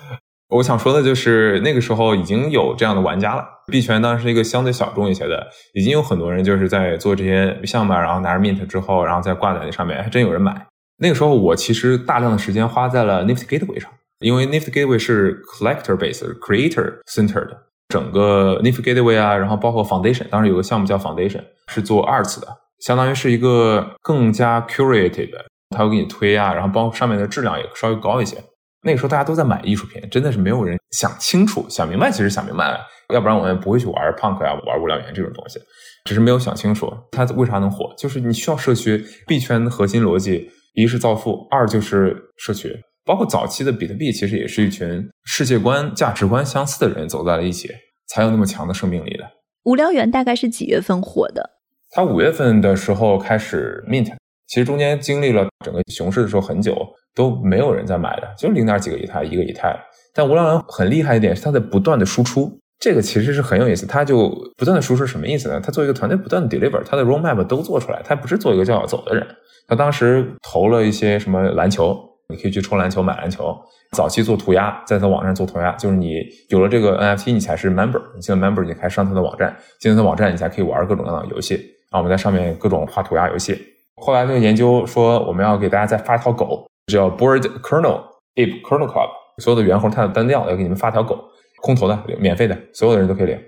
[0.49, 3.45] 我想说的就是，那个时候已经有这样的玩家了。
[3.67, 10.67] 币圈当时是一个相对小众一些的，已经有很多人就是在做这些项目，然后拿着 mint 之后，然后再挂在那上面，还真有人买。
[11.03, 13.91] 那个时候我其实大量的时间花在了 NIFT Gateway 上，
[14.21, 17.55] 因为 NIFT Gateway 是 collector base、creator center 的，
[17.91, 22.47] 整个 NIFT Gateway 啊，然后包括 foundation，当时有个项目叫 foundation，是做 arts 的。
[22.81, 28.37] 相当于是一个更加 curated 的，他会给你推啊，然后包括上面的质量也稍微高一些。
[28.83, 32.11] 那个时候大家都在买艺术品，真的是没有人想清楚、想明白。
[32.11, 32.81] 其实想明白了，
[33.13, 35.61] 要不然我们不会去玩 punk 呀、玩无聊猿这种东西。
[36.07, 39.05] 只是没有想清楚它为啥能火，就是你需要社区。
[39.27, 42.75] 币圈的核心逻辑，一是造富，二就是社区。
[43.05, 47.69] 包括早期的比特币，其实也是一群世界观、价值观相似的人走在了一起，
[48.09, 49.25] 才有那么强的生命力的。
[49.65, 51.51] 无聊猿大概是几月份火的？
[51.93, 54.13] 它五月份的时候开始 mint，
[54.47, 56.77] 其实中间经历了整个熊市的时候很久
[57.15, 59.77] 都没有人在买的，就零点几个以太，一个以太。
[60.15, 63.87] 但无聊猿很厉害一点是它在不断的输出，这个其实是很有意思。
[63.87, 65.61] 它就不断的输出什么意思呢？
[65.61, 69.27] 它做一个团队不断的 deliver，它的 roadmap 都做出来，它不是做一个就要走的人。
[69.67, 71.97] 他当时投了一些什么篮球，
[72.29, 73.57] 你可以去抽篮球买篮球。
[73.97, 81.61] 早期做涂鸦，在他网站做涂鸦，就是你有了这个 NFT，你才是 member，你进了 member，你开上他的网站，进了他的网站，你才可以玩各种各样的游戏。
[81.91, 83.59] 然后我们在上面各种画涂鸦游戏。
[83.97, 88.01] 后来那个研究说，我们要给大家再发一条狗，叫 Bird Kernel
[88.37, 91.23] Ape Kernel Club，所有的猿猴它的单调要给你们发条狗，
[91.61, 93.39] 空投的，免费的，所有的人都可以领。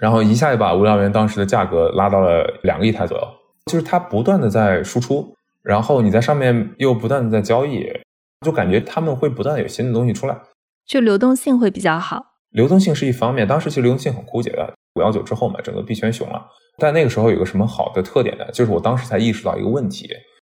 [0.00, 3.24] 然后一下就把无聊猿当时的价格拉到了两个亿台左右，
[3.70, 7.86] 就是它不断的在输出，然后你在上面又不断的在交易，
[8.44, 10.36] 就感觉他们会不断有新的东西出来，
[10.84, 12.24] 就流动性会比较好。
[12.50, 16.44] 流动性是一方面，当时其实流动性很枯竭的，五幺九之后嘛，整个币圈熊了。
[16.78, 18.44] 但那个时候有个什么好的特点呢？
[18.52, 20.08] 就是我当时才意识到一个问题。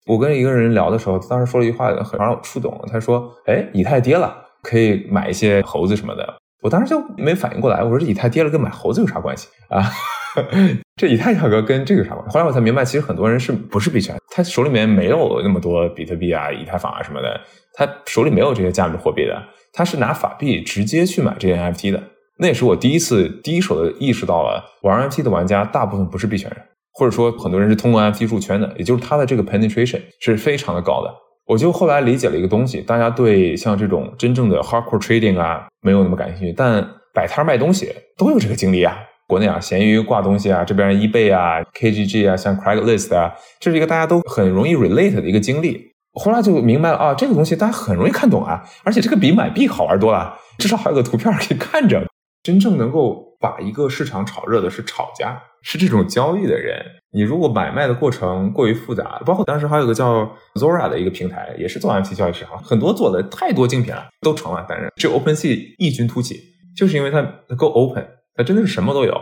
[0.08, 2.80] 我跟一个人聊的时候，当时说了一句话，很让我触动。
[2.92, 9.84] 他说：“哎，以太跌了，可以买一些猴子什么的。”我当时就没反应过来，我说这以太跌了跟买猴子有啥关系啊？
[10.96, 12.34] 这以太价格跟这个啥关系？
[12.34, 17.40] 后来我才明白，其实很多人是不是币圈，他手里面没有那么多比特币啊、以太坊啊什么的，
[17.74, 19.42] 他手里没有这些价值货币的，
[19.74, 22.02] 他是拿法币直接去买这些 NFT 的。
[22.42, 26.60] 那也是我第一次第一手的意识到了，玩 NFT 的玩家大部分不是币圈人，
[26.92, 31.14] 或者说很多人是通过 NFT 入圈的，也就是他的这个 penetration 是非常的高的。
[31.46, 38.98] 我就后来理解了一个东西，大家对像这种真正的 hardcore trading 啊没有那么感兴趣，但摆摊卖东西都有这个经历啊。
[39.28, 45.92] 国内啊，闲鱼挂东西啊，这边 eBay 啊、KGG 啊，像 Craiglist 啊，这是一个大家都很容易 relate 的一个经历。
[46.20, 52.06] 后来就明白了啊，这个东西大家很容易看懂啊，而且这个比买币好玩多了，至少还有个图片可以看着。
[52.44, 56.84] 真正能够把一个市场炒热的是炒家，是这种交易的人。
[57.14, 60.24] 你如果买卖的过程过于复杂，包括当时还有个叫
[60.56, 64.66] Zora 的一个平台，也是做 NFT 交易市场，很多做的太多竞品了，都成了。
[64.68, 66.40] 单人这 OpenSea 异军突起，
[66.76, 67.22] 就是因为它
[67.56, 69.14] 够 open，它真的是什么都有，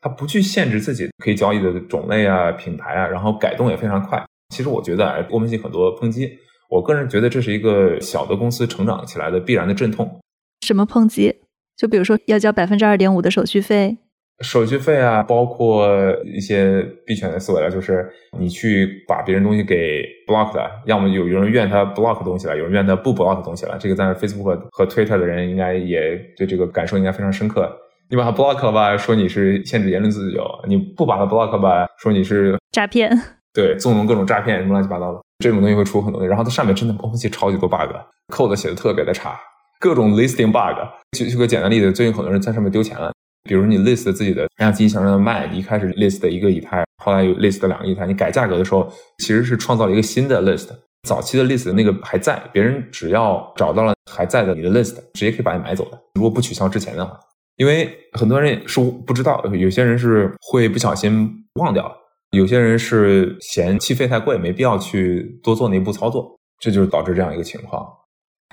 [0.00, 4.24] 它不去限制自己可以交易的种类啊、品牌啊，然后改动也非常快。
[4.54, 6.30] 其实我觉得 OpenSea 很多抨击，
[6.70, 10.20] 我个人觉得这是一个小的公司成长起来的必然的阵痛。
[10.60, 11.40] 什么抨击？
[11.82, 13.98] 就比如说要交百分之二点五的手续费。
[14.38, 15.84] 手续费啊，包括
[16.24, 23.76] 一些币圈的思维了，就是你去把别人东西给 block 的，要么有有人怨他 block 东西了，有人怨他不 block 东西了。
[23.80, 27.68] 这个在 Facebook 和 Twitter 的人应该也对这个感受应该非常深刻。
[28.08, 33.10] 你把他 block 了吧，说你是限制言论自由；你不把他 block 吧，说你是诈骗。
[33.52, 36.24] 对，纵容各种诈骗什么乱七八糟的，这种东西会出很多。
[36.24, 39.36] 然后它上面真的东西超级多 bug，code 写的特别的差，
[39.82, 40.78] 各种 listing bug。
[41.18, 43.10] 举举个简单例子，最近很多人在上面丢钱了。
[43.42, 50.68] 比如你 list 自己的 NFT 想让它卖，一开始 list 的一个以太，后来又 list 的两个以太，你改价格的时候，其实是创造了一个新的 list。
[51.08, 55.98] 早期的 list 那个还在，别人只要找到了还在的你的 list，直接可以把你买走的。
[56.14, 57.18] 如果不取消之前的话，
[57.56, 61.92] 因为很多人是不知道，有些人是会不小心忘掉，
[62.30, 67.84] 有些人是嫌气费太贵，没必要去多做那一步操作，这就是导致这样一个情况。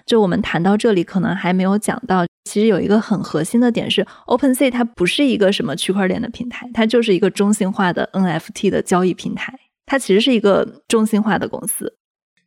[0.09, 2.25] 就我们谈到这里，可能还没有讲到。
[2.45, 9.53] 其实有一个很核心的点是，OpenSea 它不是一个什么区块链的平台，它就是一个中心化的 NFT 的交易平台。
[9.85, 11.93] 它其实是一个中心化的公司。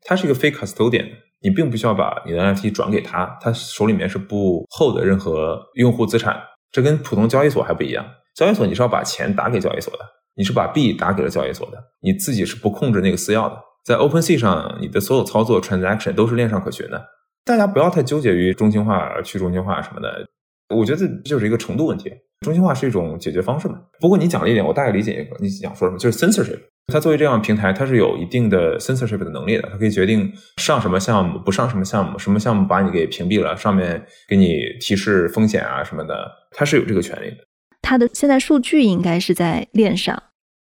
[0.05, 1.07] 它是一个非 custodian，
[1.40, 6.37] 你并不需要把你的 NFT 转给他，他手里面是不 hold 任何用户资产。
[6.72, 8.05] 这跟普通交易所还不一样。
[8.35, 10.01] 交易所你是要把钱打给交易所的，
[10.35, 13.57] 你是把币打给了交易所的，你自己是不控制那个私钥的。
[13.85, 17.01] 在 OpenSea 上，你的所有操作 transaction 都是链上可循的。
[17.44, 20.26] 大家不要太纠结于中心化、去中心化什么的，
[20.74, 22.12] 我觉得这就是一个程度问题。
[22.40, 23.81] 中心化是一种解决方式嘛。
[24.00, 25.98] 不过你讲了一点，我大概理解一个，你想说什么？
[25.98, 26.59] 就是 censorship。
[26.92, 37.37] 它作为这样平台，它是有一定的 censorship 的能力的，它可以决定上什么项目，不上什么项目，什么项目把你给屏蔽了，上面给你提示风险啊什么的，它是有这个权利的。
[37.81, 40.20] 它的现在数据应该是在链上。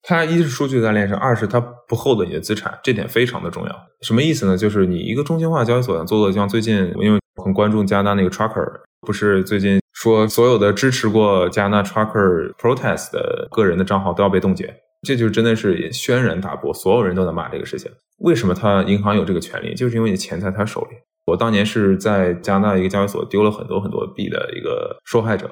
[0.04, 3.72] 它一是数据在链上，二是它不 hold 你的资产，这点非常的重要。
[4.02, 4.58] 什么意思呢？
[4.58, 14.76] 就是你一个中心化交易所想做的，像最近因为我很关注加拿大那个 Trucker，不是最近说所有的支持过加拿大 Trucker protest 的个人的账号都要被冻结，
[15.08, 17.89] 这就真的是轩然大波，所有人都在骂这个事情。
[18.20, 19.74] 为什么他银行有这个权利？
[19.74, 20.98] 就是因为你钱在他手里。
[21.26, 25.50] 我当年是在加拿大一个交易所丢了很多很多币的一个受害者，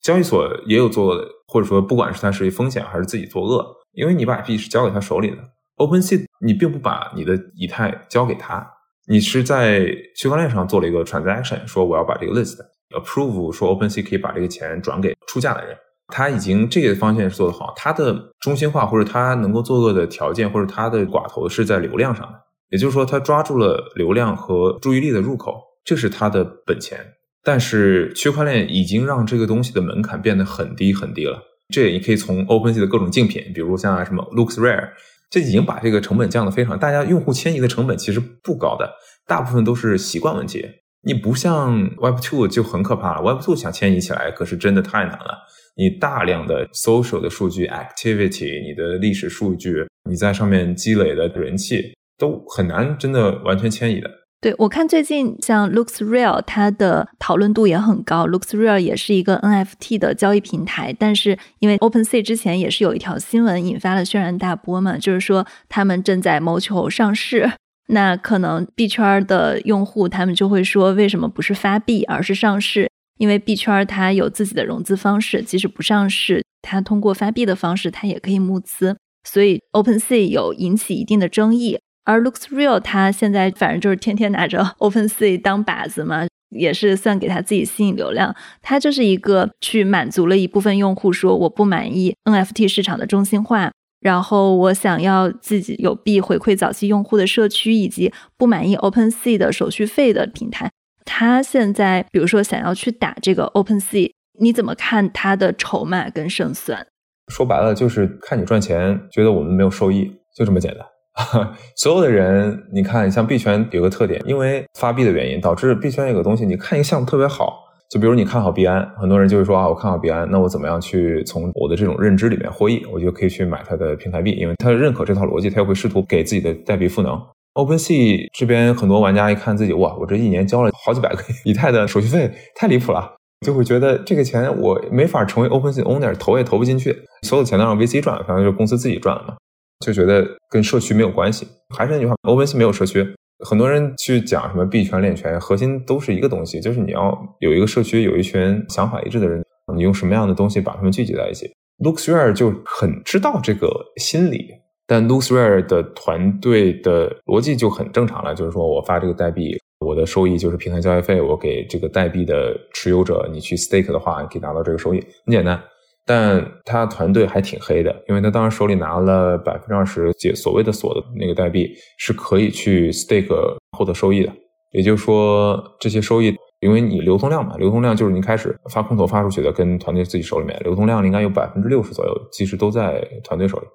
[0.00, 1.16] 交易所也有做，
[1.48, 3.74] 或者说不管是他是风险还是自己作恶。
[3.98, 5.38] 因为你把币是交给他手里的
[5.78, 8.64] ，OpenSea 你并不把你的以太交给他，
[9.08, 12.56] 你是在区块链上做了一个 transaction，说我要把这个 list
[12.90, 22.38] approve，说 OpenSea 可以把这个钱转给出价的人，他已经这个方向是做得好，他的中心化或者他能够作恶的条件或者他的寡头是在流量上的，
[22.70, 27.04] 也就是说他抓住了流量和注意力的入口，这是他的本钱，
[27.42, 31.42] 但是区块链已经让这个东西的门槛变得很低很低了。
[31.68, 34.90] 这也可以从 OpenG 的各种竞品，比如像什么 LooksRare，
[35.30, 36.78] 这已经把这个成本降得非常。
[36.78, 38.90] 大家用户迁移的成本其实不高的，
[39.26, 40.66] 大部分都是习惯问题。
[41.02, 45.46] 你不像 Web2 就很可怕了，Web2 想迁移起来可是真的太难了。
[45.76, 54.10] 你大量的 social 的数据 activity，你的历史数据，你在上面积累的人气，都很难真的完全迁移的。
[54.40, 58.24] 对我看最近像 LooksReal，它的讨论度也很高。
[58.28, 67.50] LooksReal 也是一个 NFT 的交易平台，但是因为 OpenSea 之前也是有一条新闻引发了轩然大波嘛，就是说他们正在谋求上市。
[67.88, 72.88] 那可能币圈的用户他们就会说，为什么不是发币而是上市？
[73.18, 78.96] 因为币圈它有自己的融资方式，即使不上市，它通过发币的方式它也可以募资。
[79.24, 81.80] 所以 OpenSea 有引起一定的争议。
[82.08, 88.34] 而 LooksReal 他现在反正就是天天拿着 OpenSea 当靶子嘛，也是算给他自己吸引流量。
[88.62, 100.70] 他就是一个去满足了一部分用户说我不满意 NFT 市场的中心化，然后我想要自己有币回馈早期用户的社区，以及不满意 OpenSea 的手续费的平台。
[101.04, 106.86] 他现在比如说想要去打这个 OpenSea，你怎么看他的筹码跟胜算？
[107.28, 110.86] 说白了就是看你赚钱，觉得我们没有收益，就这么简单。
[111.76, 117.58] 所有的人，你看，像币圈有个特点，因为发币的原因，导致币圈有个东西，你看一个项目特别好，
[117.90, 122.84] 就比如你看好币安，很多人就会说啊，我看好币安，那我怎么样去从我的这种认知里面获益？
[122.92, 127.20] 我就可以去买它的平台币，因为他认可这套逻辑，他又会试图给自己的代币赋能。
[127.54, 139.34] OpenSea 这边很多玩家一看自己，哇，我这一年交了好几百个以太的手续费，太离谱了，就会觉得这个钱我没法成为 OpenSea owner，投也投不进去，所有钱都让 VC 赚，反正就公司自己赚了嘛。
[139.84, 143.06] 就觉得跟社区没有关系，还是那句话，OpenSea 没有社区。
[143.44, 149.44] 很多人去讲什么币圈链圈，核心都是一个东西，就是你要有一个社区，有一群想法一致的人，
[149.76, 151.48] 你用什么样的东西把他们聚集在一起。
[151.78, 154.48] LooksRare 就很知道这个心理，
[154.88, 165.62] 但 LooksRare 的团队的逻辑就很正常了，就是说我发这个代币，我的收益就是平台交易费，我给这个代币的持有者，你去 stake 的话，可以拿到这个收益，很简单。
[166.08, 173.28] 但他团队还挺黑的，因为他当时手里拿了百分之二十解所谓的锁的那个代币，是可以去 stake
[173.76, 174.32] 获得收益的。
[174.72, 183.66] 也就是说，这些收益，因为你流通量嘛，流通量就是你开始发空投发出去的，跟团队自己手里面流通量应该有百分之六十左右，其实都在团队手里。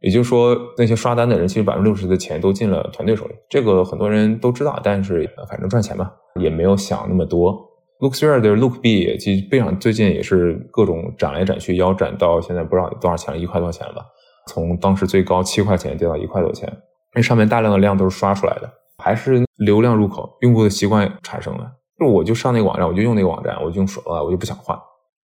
[0.00, 3.34] 也就是说，那些刷单的人，其实百分之六十的钱都进了团队手里。
[3.48, 7.69] 这个很多人都知道，但是反正赚钱嘛，也没有想那么多。
[8.00, 14.02] LooksRare 的 Look 币其实币上最近也是各种涨来涨去，腰斩到现在不知道多少钱了，一块多钱了吧？
[14.46, 16.70] 从当时最高七块钱跌到一块多钱，
[17.14, 21.72] 那上面大量的量都是刷出来的，还是流量入口、用户的习惯产生的。
[21.98, 24.76] 就我就上那个网站，我就用那个网站，我就用手了，我就不想换。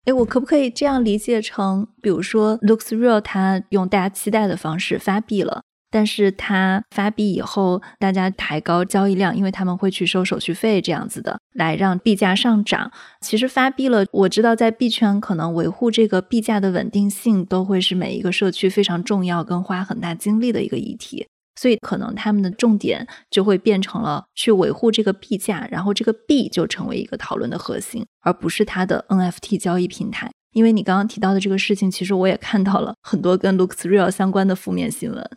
[0.05, 5.63] 哎，我可不可以这样理解成，比如说 Looks Real，它用大家期待的方式发币了？
[5.91, 12.91] 但是它发币以后，大家抬高交易量，因为他们会去收手续费这样子的，来让币价上涨。
[13.21, 21.27] 其实发币了，我知道在币圈可能维护这个币价的稳定性，都会是每一个社区非常重要跟花很大精力的一个议题。
[21.59, 30.31] 所以可能他们的重点就会变成了去维护这个币价，然后这个币就成为一个讨论的核心，而不是它的 NFT 交易平台。
[30.53, 35.31] 因为你刚刚提到的这个事情，其实我也看到了很多跟 LooksReal 相关的负面新闻。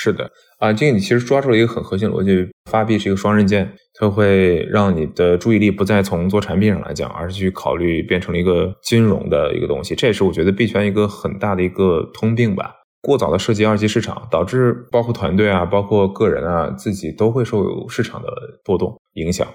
[0.00, 0.30] 是的，
[0.60, 9.96] 啊，这个你其实抓住了一个很核心逻辑，发币是一个双刃剑，它会让你的注意力不再从做产品上来讲，而是去考虑变成了一个金融的一个东西。
[9.96, 12.76] 这也是我觉得币圈一个很大的一个通病吧。
[13.02, 18.28] 过早的涉及二级市场，导致包括团队啊，包括个人啊，自己都会受市场的
[18.64, 19.48] 波动影响。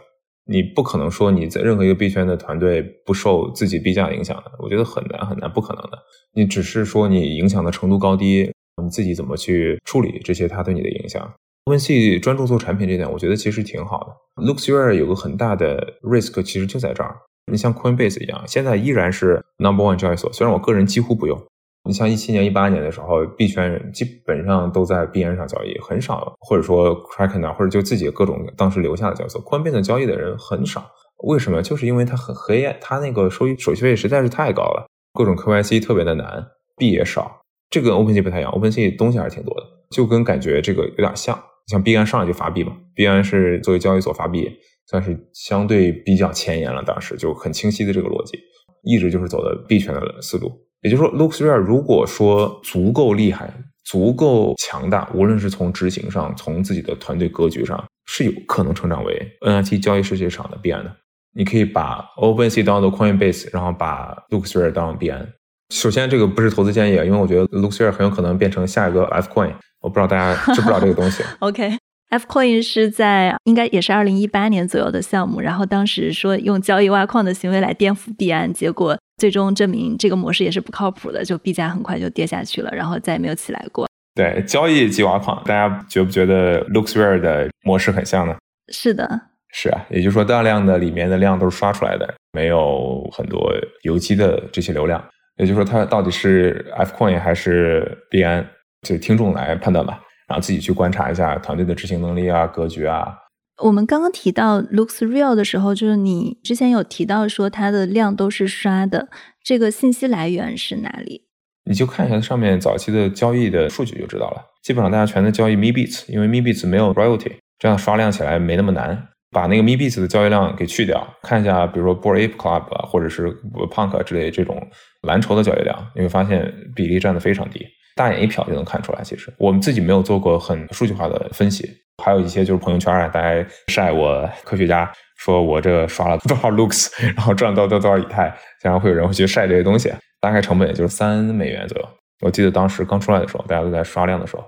[0.45, 5.97] 你不可能说你在任何一个币圈的团队不受自己币价影响的，我觉得很难很难，不可能的。
[6.35, 8.51] 你只是说你影响的程度高低。
[8.81, 11.31] 你自己怎么去处理这些它对你的影响
[11.65, 13.99] ？OpenSea 专注做产品这点，我觉得其实挺好
[14.35, 14.43] 的。
[14.43, 17.15] LooksRare 有个很大的 risk，其实就在这儿。
[17.51, 21.41] 你像 Coinbase 一样，现在依然是 Number One 交易所，虽然我个人几乎不用。
[21.85, 30.89] 你像一七年、一八年的时候，币圈人基本上都在币安上交易，很少，或者说 Kraken 啊，或者就自己各种当时留下的交易所，Coinbase 交易的人很少。
[31.25, 31.61] 为什么？
[31.61, 37.42] 就是因为它很黑暗，它那个收益手续费实在是太高了，各种 KYC 特别的难，币也少。
[37.73, 41.43] 这个 OpenSea 不太一样，OpenSea 东西还是挺多的，就跟感觉这个有点像。
[41.65, 44.47] 像币安上来就发币嘛，币安是作为交易所发币，
[44.85, 46.83] 算是相对比较前沿了。
[46.83, 48.37] 当时就很清晰的这个逻辑，
[48.83, 50.51] 一直就是走的币圈的思路。
[50.83, 53.51] 也就是说，LooksRare 如果说足够厉害、
[53.85, 60.95] 足够强大，无论是从执行上、从自己的团队格局上，是有可能成长为 NFT 交易世界上的币安的。
[61.35, 65.27] 你可以把 OpenSea 当做 Coinbase，然后把 LooksRare 当币安。
[65.73, 69.51] 首先，这个不是投资建议，因为我觉得 LooksRare 很有可能变成下一个 F Coin。
[69.81, 71.23] 我不知道大家知不知道这个东西。
[71.39, 83.87] OK，F Coin 是在应该也是二零一八年左右的项目，然后当时说用交易挖矿的行为来颠覆币安，结果最终证明这个模式也是不靠谱的，就币价很快就跌下去了，然后再也没有起来过。
[84.13, 88.35] 对，交易即挖矿，大家觉不觉得 LooksRare 的模式很像呢？
[88.71, 89.21] 是的，
[89.51, 93.51] 是啊，也就是说大量的里面的量都是刷出来的，没有很多
[93.81, 95.03] 有机的这些流量，
[95.37, 98.47] 也就是说它到底是 F Coin 还是币安，
[98.81, 99.99] 就听众来判断吧。
[100.27, 103.17] 然后自己去观察一下团队的执行能力啊、格局啊。
[103.61, 109.09] 我们刚刚提到 looks real 的时候，就是你之前有提到说它的量都是刷的，
[109.43, 111.27] 这个信息来源是哪里？
[111.65, 114.41] 你就看一下上面早期的交易的数据就知道了。
[114.63, 119.09] 基本上大家全在交易 Me Beats，因为 Me Beats 没有 royalty，这样刷量起来没那么难。
[119.33, 123.27] 把那个 Me Beats 的交易量给去掉，看一下比如说 Bore Ape Club 啊，或者是
[123.71, 124.65] Punk 之类这种
[125.01, 127.65] 蓝筹的交易量，你会发现比例占的非常低。
[127.95, 131.69] 大眼一瞟就能看出来，其实我们自己没有做过很数据化的分析，
[132.03, 138.29] 还有一些就是朋友圈啊，大家晒我科学家说我这刷了多少 looks， 然后赚到多少多少以太，
[138.61, 141.87] 经常会有人会去晒这些东西，大概成本也就是三美元左右。
[142.21, 144.43] 我记得当时刚出来的时候，大家都在刷量的时候。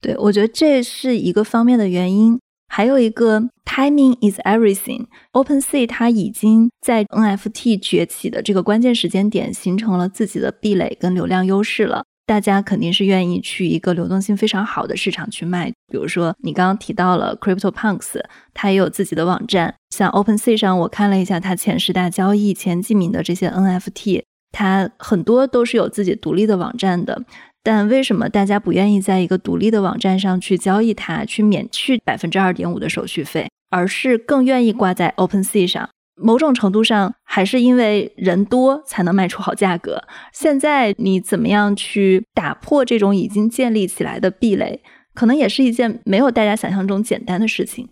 [0.00, 2.38] 对，我觉得这是一个方面的原因，
[2.68, 5.06] 还有一个 timing is everything。
[5.32, 12.04] OpenSea 它已经在 NFT 崛起的这个关键时间点形成了自己的壁垒跟流量优势了。
[12.26, 18.20] 大家肯定是愿意去一个流动性非常好的市场去卖，比如说你刚刚提到了 CryptoPunks，
[18.52, 19.72] 它也有自己的网站。
[19.90, 27.22] 像 OpenSea 上，我看了一下它前十大交易前几名的这些 NFT，它很多都是有自己独立的网站的。
[27.66, 35.90] 但为什么大家不愿意在一个独立的网站上去交易它，去免去百分之二点五的手续费，而是更愿意挂在 OpenSea 上？
[36.14, 40.04] 某种程度上，还是因为人多才能卖出好价格。
[40.32, 44.80] 现在你怎么样去打破这种已经建立起来的壁垒，
[45.12, 47.88] 可能也是一件没有大家想象中简单的事情。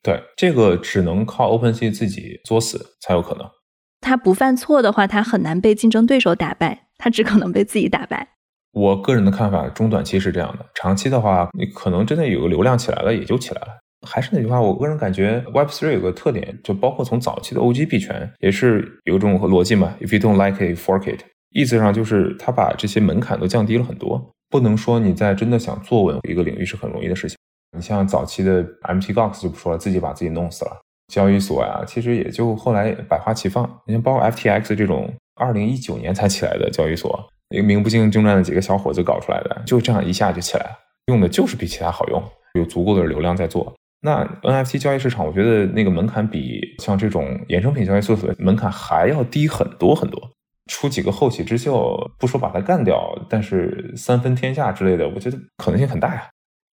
[0.00, 3.44] 对，这个只能靠 OpenSea 自己作死才有可能。
[4.00, 8.28] 他不犯错的话，他很难被竞争对手打败，他只可能被自己打败。
[8.72, 13.68] 我个人的看法，中短期是这样的，长期的话，你可能真的有个流量起来了，也就起来了。
[14.06, 19.94] 还是那句话，我个人感觉 Web3 有个特点，就包括从早期的 OG 币圈，也是有种逻辑嘛。
[20.00, 21.22] If you don't like it, fork it。
[21.50, 24.30] 意思上就是他把这些门槛都降低了很多。
[24.50, 27.36] 不能说你在真的想坐稳一个领域是很容易的事情。
[27.76, 30.70] 你像早期的 MTGOX 就不说了，自己把自己弄死了。
[31.12, 33.68] 交易所呀，其实也就后来百花齐放。
[33.86, 40.70] 你像包括 FTX 这种二零一九年才起来的交易所，一个名不经经传的几个小伙子搞出来的，就这样一下就起来了，
[41.06, 42.22] 用的就是比其他好用，
[42.54, 43.74] 有足够的流量在做。
[44.00, 50.30] 那 NFT 交易市场，我觉得那个门槛比像这种衍生品交易所的门槛还要低很多很多。
[50.70, 56.28] 出几个后起之秀，不说把它干掉，但是三分天下之类的，我觉得可能性很大呀。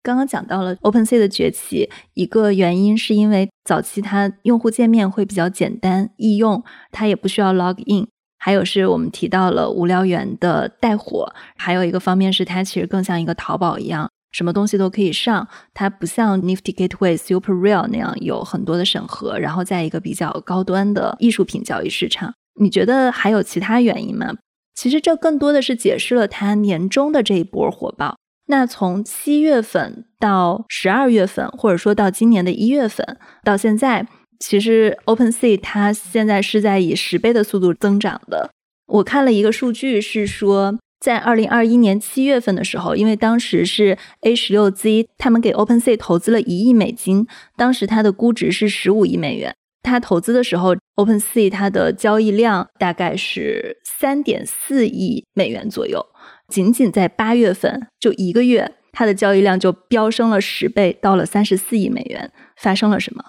[0.03, 8.07] 刚刚讲到了 OpenSea 的崛起，一个原因是因为早期它用户界面会比较简单易用，它也不需要 log in。
[8.49, 14.09] 还有是我们提到了无聊猿的带火，还有一个方面是它其实更像一个淘宝一样。
[14.31, 22.33] 什么东西都可以上，它不像 Nifty Gateway Super Real 那样有很多的审核，然后在一个比较高端的艺术品交易市场。
[22.59, 24.33] 你觉得还有其他原因吗？
[24.73, 28.17] 其实这更多的是解释了它年终的这一波火爆。
[28.47, 34.07] 那从七月份到十二月份，或者说到今年的一月份到现在，
[34.39, 38.51] 其实 OpenSea 它现在是在以十倍的速度增长的。
[38.87, 40.77] 我看了一个数据是说。
[40.99, 47.25] 在二零二一年七月份的时候，因为当时是 A 十六 Z，他们给 OpenSea 投资了一亿美金，
[47.55, 49.55] 当时它的估值是十五亿美元。
[49.81, 56.05] 它投资的时候，OpenSea 它的交易量大概是三点四亿美元左右。
[56.49, 62.29] 仅仅在八月份，就一个月，它的交易量就飙升了十倍，到了三十四亿美元。
[62.57, 63.23] 发生了什么？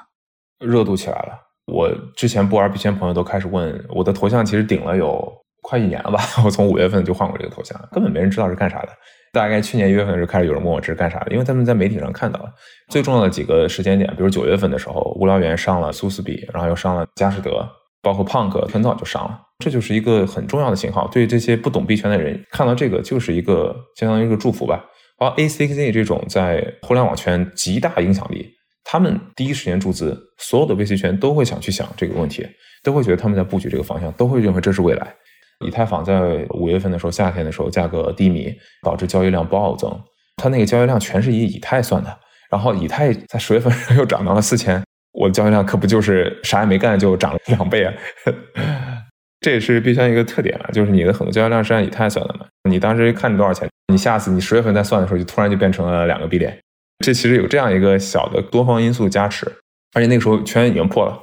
[0.60, 1.38] 热度起来了。
[1.66, 5.40] 我之前不玩币圈朋友都开始问我的头像，其实顶了有。
[5.62, 8.88] 快一年了吧， 我从五月份就换过这个头像，根本没人知道是干啥的。
[9.30, 12.50] 大概去年一月份就开始有人问我这是干啥的，因为他们在媒体上看到了。
[12.88, 17.50] 最重要的几个时间点，比如九月份的时候，无聊猿上了苏斯比，然后又上了佳士得，
[18.02, 21.06] 包括 Punk 很早就上了，这就是一个很重要的信号。
[21.08, 24.82] 对于这些不懂币圈的人，看到这个就是一个相当于一个祝福吧。
[25.18, 28.50] 而 ACZ 这种在互联网圈极大影响力，
[28.92, 32.44] 他们第一时间注资，所有的 VC 圈都会想去想这个问题，
[32.82, 35.14] 都会觉得他们在布局这个方向，都会认为这是未来。
[35.64, 39.88] 以太坊在五月份的时候，夏天的时候价格低迷，导致交易量暴增。
[40.42, 42.18] 它那个交易量全是以以太算的，
[42.50, 44.82] 然后以太在十月份又涨到了四千，
[45.12, 47.94] 我的交易量可不就是啥也没干就涨了两倍啊？
[49.40, 52.44] 这也是币圈一个特点了，就是你的很多交易量是按以太算的嘛。
[52.68, 56.58] 你当时看着多少钱，你下次你十月份再算的时候，就突然就变成了两个 B 点。
[57.00, 59.46] 这其实有这样一个小的多方因素加持，
[59.94, 61.20] 而且那个时候圈已经破了。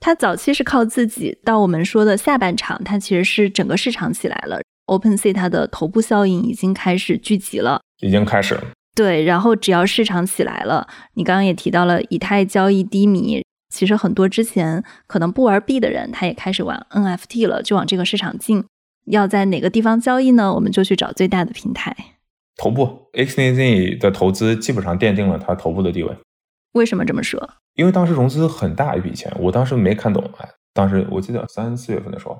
[0.00, 4.60] 它早期是靠自己，到我们说的下半场，它其实是整个市场起来了。
[4.86, 8.62] OpenSea 它的头部效应已经开始聚集了，已经开始了。
[8.94, 13.42] 对，然后只要市场起来了，你刚刚也提到了以太交易低迷，
[13.74, 18.62] 其实很多之前可能不玩币的人，他也开始玩 NFT 了，就往这个市场进。
[19.06, 20.52] 要在哪个地方交易呢？
[20.52, 21.96] 我们就去找最大的平台。
[22.56, 26.16] 头部 XNZ 的投资基本上奠定了它头部的地位。
[26.72, 27.48] 为什么这么说？
[27.74, 30.22] 因为当时融资很大一笔钱，我当时没看懂。
[30.38, 32.36] 哎，当时我记得三四月份的时候，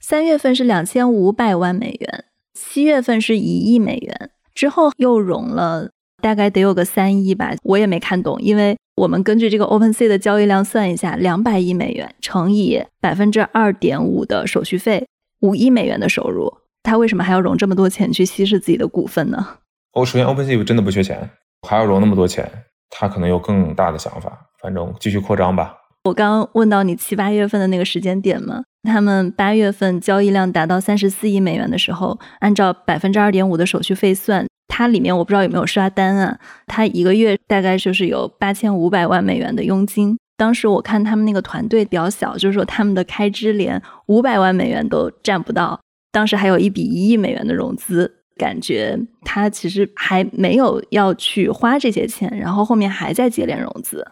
[0.00, 5.90] 三月份是两千五百万美元，七月份是一亿美元，之后又融了
[6.20, 8.36] 大概得有个三亿吧，我也没看懂。
[8.40, 15.06] 因为我们根据这个 OpenSea 的交易量算一下，两百亿美元乘以百分之二点五的手续费，
[15.40, 16.52] 五亿美元的收入，
[16.88, 19.46] 他为什么还要融这么多钱去稀释自己的股份呢？
[19.92, 21.28] 哦，首先 OpenSea 真的不缺钱，
[21.68, 22.50] 还要融那么多钱，
[22.88, 24.32] 他可能有更大的想法。
[24.62, 25.74] 反正继续扩张吧。
[26.04, 36.38] 我刚刚问到你七八月份的那个时间点嘛，他们八月份交易量达到三十四亿美元的时候，按照百分之二点五的手续费算，它里面我不知道有没有刷单啊。
[36.66, 40.16] 它一个月大概就是有八千五百万美元的佣金。
[40.38, 45.78] 当时我看他们那个团队比较小，就是说他们的开支连五百万美元都占不到。
[46.10, 54.06] 当时还有一笔一亿美元的融资，感觉他其实还没有要去花这些钱，然后后面还在接连融资。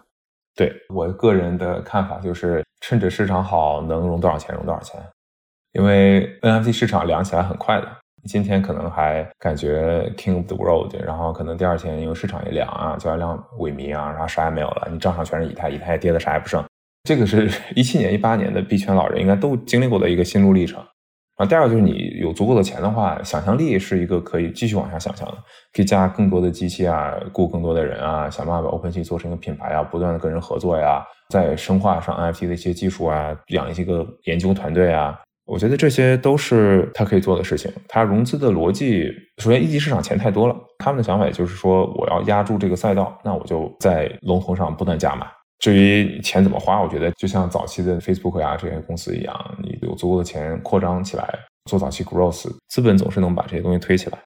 [0.54, 5.00] 对我个人的看法就是，趁着市场好，能融多少钱融多少钱。
[5.72, 7.86] 因为 NFT 市场凉起来很快的，
[8.24, 16.64] 今天可能还感觉 King of the World，然后可能第二天因为市场一凉啊，交易量萎靡啊，然后啥也没有了，你账上全是以太，以太跌的啥也不剩。
[17.02, 20.82] 这个是 一七年、一八年的币圈老人应该都经历过的一个心路历程。
[21.36, 25.34] 啊，第二个就是你有足够的钱的话，想象力是一个可以继续往下想象的，
[25.74, 37.70] 可以加更多的机器啊，雇更多的人啊，想办法把 OpenSea 做成一个品牌啊，不断的跟人合作呀，在深化上 NFT 的一些技术啊，养一些个研究团队啊，我觉得这些都是他可以做的事情。
[37.86, 45.26] 他融资的逻辑，首先一级市场钱太多了，他们的想法也就是说，我要压住这个赛道，那我就在龙头上不断加码。
[45.58, 51.26] 至于钱怎么花，我觉得就像早期的 Facebook 呀这些公司一样，你有足够的钱扩张起来，
[51.70, 54.18] 做早期 growth，资本总是能把这些东西推起来。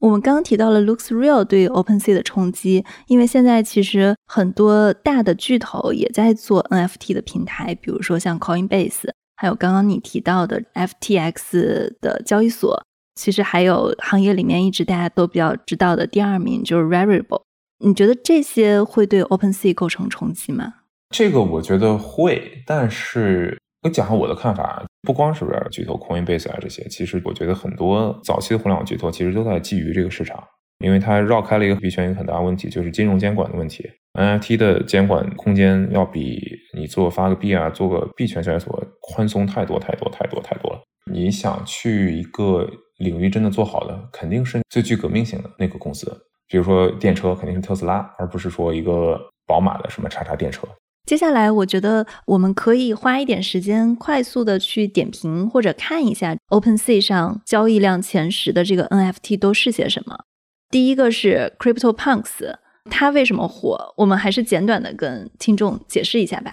[0.00, 12.82] 我们刚刚提到了 Looks Real 对 OpenSea 的冲击，因为现在其实很多大的巨头也在做 NFT 的平台，比如说像 Coinbase，还有刚刚你提到的 FTX 的交易所，
[13.14, 17.42] 其实还有行业里面一直大家都比较知道的第二名就是 Rarible。
[17.84, 20.74] 你觉得这些会对 OpenSea 构成冲击吗？
[21.10, 30.42] 这个我觉得会，但是我讲下我的看法，不光是巨头 Coinbase 啊这些，其实我觉得很多早期的互联网巨头其实都在觊觎这个市场，
[30.78, 33.90] 因为它绕开了一个币圈一个很大问题，就是金融监管的问题。
[34.14, 36.40] NFT 的监管空间要比
[36.76, 40.80] 你做发个币啊，做个币圈交易所宽松太多太多太多太多了。
[41.10, 46.26] 你想去一个领域真的做好的，肯定是最具革命性的那个公司。
[46.52, 50.68] 比如说电车肯定是特斯拉，而不是说一个宝马的什么叉叉电车。
[51.06, 60.24] 接下来，我觉得我们可以花一点时间，快速的去点评或者看一下 OpenSea 上交易量前十的这个 NFT 都是些什么。
[60.68, 62.56] 第一个是 CryptoPunks，
[62.90, 63.94] 它为什么火？
[63.96, 66.52] 我们还是简短的跟听众解释一下吧。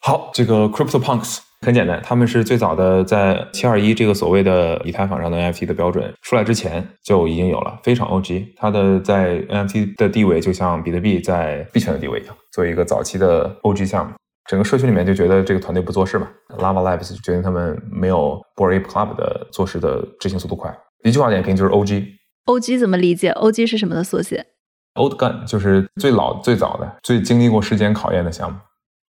[0.00, 1.40] 好，这个 CryptoPunks。
[1.66, 8.54] 很简单，他们是最早的在七二一这个所谓的以太坊上的 NFT 的标准出来之前就已经有了，非常 OG。
[8.56, 14.12] 它的在 NFT 的地位就像比特币在币圈的地位一样，作为一个早期的 OG 项目，
[14.48, 16.26] 整个社区里面就觉得这个团队不做事嘛。
[16.56, 20.74] Lava Labs 决定他们没有 Ape Club 的做事的执行速度快。
[21.04, 22.06] 一句话点评就是 OG。
[22.46, 24.46] OG 怎么理解？OG 是什么的缩写
[24.94, 28.58] ？Old Gun 就是最老、最早的、最经历过时间考验的项目。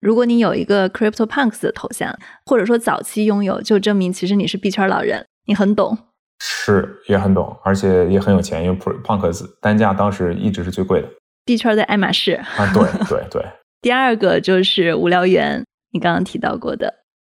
[0.01, 5.97] 如果你有一个 CryptoPunks 的头像，或者说早期拥有，就证明其实你是币圈老人，你很懂。
[6.39, 11.09] 是，也很懂，而且也很有钱，因为 Punks 单价当时一直是最贵的。
[11.45, 13.45] 币圈的爱马仕啊，对 对对。
[13.83, 16.95] 第二个就是无聊猿，你刚刚提到过的。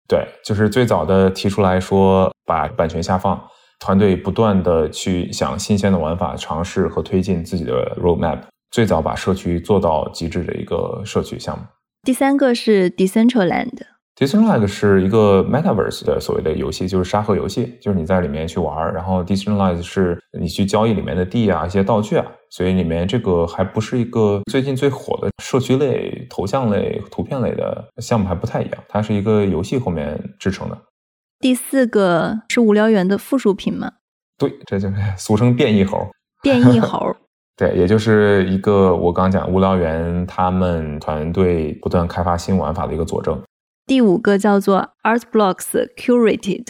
[0.08, 3.42] 对，就是最早的提出来说把版权下放，
[3.80, 8.40] 团队不断的去想新鲜的玩法，尝试和推进自己的 roadmap，
[8.70, 11.64] 最早把社区做到极致的一个社区项目。
[12.04, 30.78] 第三个是 Decentraland，Decentraland 是一个 Metaverse 的所谓的游戏，就是沙盒游戏，就是你在里面去玩然后 Decentraland 是你去交易里面的地啊，一些道具啊，所以里面这个还不是一个最近最火的社区类、头像类、图片类的项目，还不太一样，它是一个游戏后面制成的。
[31.40, 33.92] 第四个是无聊猿的附属品吗？
[34.40, 36.08] 对，这就是俗称变异猴。
[36.42, 37.16] 变异猴。
[37.62, 43.40] 对，也就是一个我刚讲无聊猿他们团队不断开发新玩法的一个佐证。
[43.86, 46.66] 第五个叫做 Art Blocks Curated，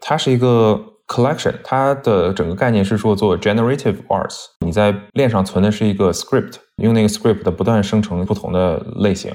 [0.00, 9.30] 它是一个 collection，它的整个概念是说做 generative arts，你在链上存的是一个 script，用那个 script 不断生成不同的类型。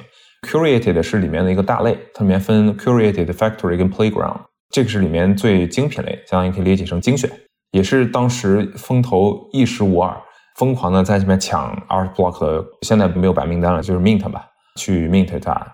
[0.48, 4.40] curated 是里面的一个大类，它里面分 curated factory 跟 playground，
[4.72, 7.30] 这个是里面最精品类，相当于可以理解成精选，
[7.74, 10.20] 也是当时风头一时无二。
[10.56, 14.48] 疯狂的在这边抢 Art Block 的，现在没有白名单了，就是 Mint 吧，
[14.80, 15.74] 去 Mint 它。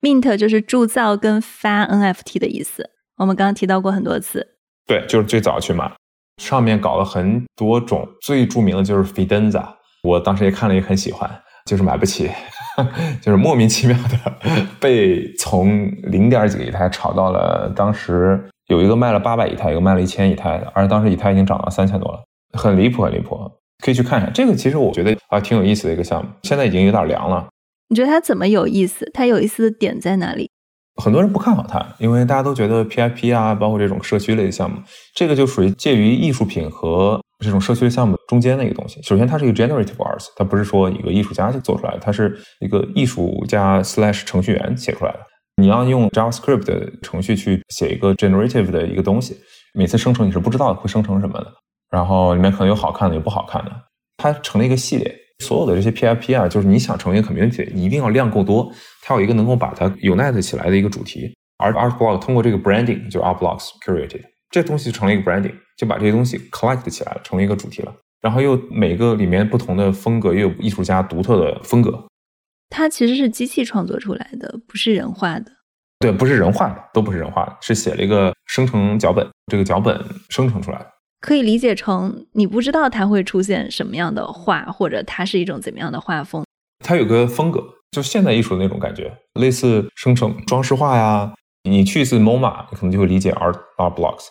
[0.00, 4.46] Mint 就是铸造跟发 NFT 的意思，我们刚刚提到过很多次。
[4.86, 5.90] 对，就是最早去买，
[6.40, 9.64] 上面搞了很多种，最著名的就是 Fidenza，
[10.02, 11.28] 我当时也看了也很喜欢，
[11.66, 12.30] 就是买不起，
[13.20, 14.32] 就是莫名其妙的
[14.78, 22.22] 被从零点几个以太炒到了当时有一个卖了八百以太，一个卖了一千以太的，而当时以太已经涨到三千多了，
[22.52, 23.50] 很离谱，很离谱。
[23.84, 27.46] 可以去看一下这个，其实我觉得啊挺有意思的一个项目，现在已经有点凉了。
[27.88, 29.10] 你觉得它怎么有意思？
[29.14, 30.50] 它有意思的点在哪里？
[31.02, 34.76] 很多人不看好它，因为大家都觉得 PIP 啊，包括这种社区类的项目，
[35.14, 39.00] 这个就属于介于艺术品和这种社区的项目中间的一个东西。
[39.02, 45.20] 首先，它是一个 generative arts，它不是说一个艺术家就做出来的，它是一个艺术家 slash 程序员写出来的。
[45.56, 49.36] 你要用 JavaScript 的程序去写一个 generative 的一个东西，
[49.72, 51.46] 每次生成你是不知道会生成什么的。
[51.90, 53.72] 然后里面可能有好看的，有不好看的。
[54.16, 55.14] 它成了一个系列，
[55.44, 58.70] 所有的这些 PIP 啊，就是你想成为一个 community，你一定要量够多，
[59.02, 61.34] 它有一个能够把它 unite 起来的一个主题。
[61.58, 67.94] 而 Art Block 通过这个 branding，就 Art Blocks curated，这东西就成了一个 branding，就把这些东西 collect 起来了，成为一个主题了。
[68.20, 72.04] 然后又每个里面不同的风格，又有艺术家独特的风格。
[72.70, 75.52] 它其实是机器创作出来的，不是人画的。
[76.00, 80.86] 对，不是人画的，都不是人画的，是写了一个生成脚本，这个脚本生成出来的。
[81.20, 86.44] 可以理解成你不知道它会出现什么样的画，或者它是一种怎么样的画风。
[86.84, 91.34] 它有个风格，就现代艺术的那种感觉，类似生成装饰画呀。
[91.64, 94.26] 你去一次 MoMA，你可能就会理解 Art Art Blocks。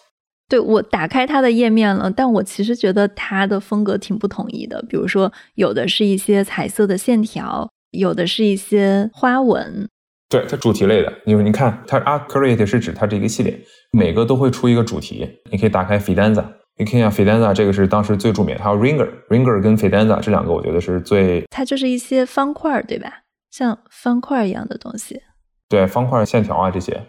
[0.47, 4.81] 对我打开它的页面了，但我其实觉得它的风格挺不统一的。
[4.89, 9.89] 比如说，有的是一些彩色的线条，有的是一些花纹。
[10.29, 13.59] 对，它主题类的，因为你看，它 Art Create 是指它这个系列，
[13.91, 15.27] 每个都会出一个主题。
[15.51, 16.45] 你可以打开 Fidanza。
[16.79, 21.43] 你看一下 Fidanza，这个是当时最著名的，还有 Ringer，Ringer 跟 Fidanza 这两个，我觉得是最。
[21.49, 23.21] 它就是一些方块，对吧？
[23.49, 25.19] 像方块一样的东西。
[25.67, 27.01] 对，方块线条啊这些。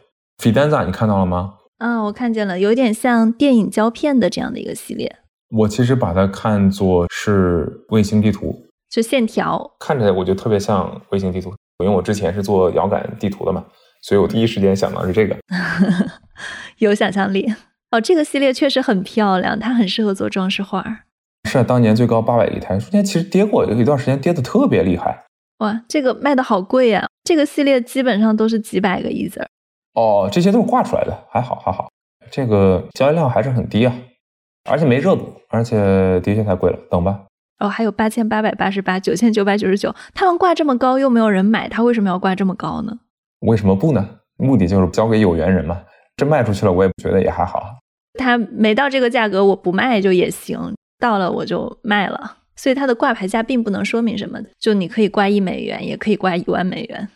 [0.42, 1.54] Fidanza 你看到了吗？
[1.76, 5.16] 啊，我看见了，有点像电影胶片的这样的一个系列。
[5.50, 8.58] 我其实把它看作是卫星地图，
[8.88, 11.54] 就线条，看着我就特别像卫星地图，
[11.84, 13.62] 因为我之前是做遥感地图的嘛，
[14.02, 15.36] 所以我第一时间想到是这个。
[16.78, 17.52] 有想象力。
[17.90, 21.04] 哦，这个系列确实很漂亮，它很适合做装饰画。
[21.48, 25.24] 是，当年最高八百一台，中间其实跌过，有一段时间跌的特别厉害。
[25.58, 27.06] 哇，这个卖的好贵呀！
[27.24, 29.46] 这个系列基本上都是几百个亿字。
[29.94, 31.88] 哦，这些都是挂出来的，还好还好，
[32.30, 33.94] 这个交易量还是很低啊，
[34.70, 37.20] 而且没热度，而且的确太贵了，等吧。
[37.58, 42.98] 哦，还有八千八百八十八、九千九百九十九，他们挂这么高又没有人买，他为什么要挂这么高呢？
[43.40, 44.08] 为什么不呢？
[44.36, 45.80] 目的就是交给有缘人嘛。
[46.18, 47.62] 这卖出去了，我也觉得也还好。
[48.18, 52.38] 它没到这个价格，我不卖就也行；到了我就卖了。
[52.56, 57.08] 所以它的挂牌价并不能说明什么，就你可以挂一美元，也可以挂一万美元。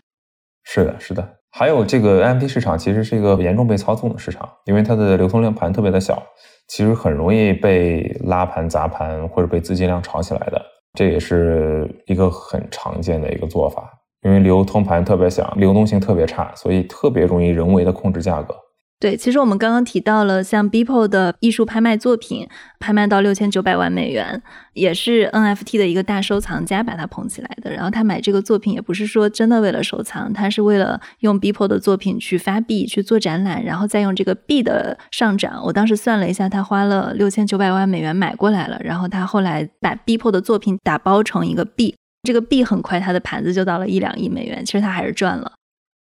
[0.62, 1.28] 是的，是的。
[1.50, 6.22] 还有这个 NFT 市场其实是一个严重被操纵的市场，因为它的流通量盘特别的小，
[6.68, 10.62] 其实很容易被拉盘砸盘或者被资金量炒起来的。
[10.94, 13.90] 这也是一个很常见的一个做法，
[14.22, 18.54] 因为流通盘特别小，流动性特别差，所以特别容易人为的控制价格。
[19.02, 22.48] 对，其实我们刚刚提到了像 Beeple 的艺术拍卖作品，
[22.78, 24.40] 拍卖到六千九百万美元，
[24.74, 27.72] 也是 NFT 的一个大收藏家把它捧起来的。
[27.72, 35.60] 然后他买这个作品也不是说真的为了收藏，他是为了用 Beeple 的作品去发币、去做展览，然后再用这个币的上涨。
[35.64, 45.54] 我当时算了一下，他花了六千九百万美元买过来了，然后他后来把 Beeple 的作品打包成一个币，这个币很快他的盘子就到了一两亿美元，其实他还是赚了。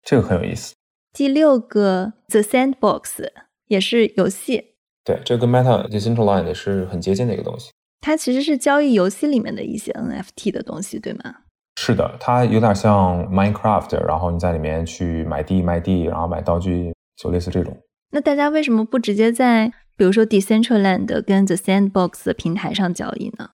[0.05, 0.73] 这个很有意思。
[1.15, 3.29] 第六个 The Sandbox
[3.69, 7.71] 也是游戏，对，这跟 Meta Decentraland 是很接近的一个东西。
[8.01, 11.37] 它其实是交易游戏里面的一些 NFT 的东西，对吗？
[11.81, 17.77] 是的，它有点像 Minecraft，然后你在里面去买地卖地，然后买道具，就类似这种。
[18.11, 23.51] 那大家为什么不直接在比如说 Decentraland 跟 The Sandbox 的平台上交易呢？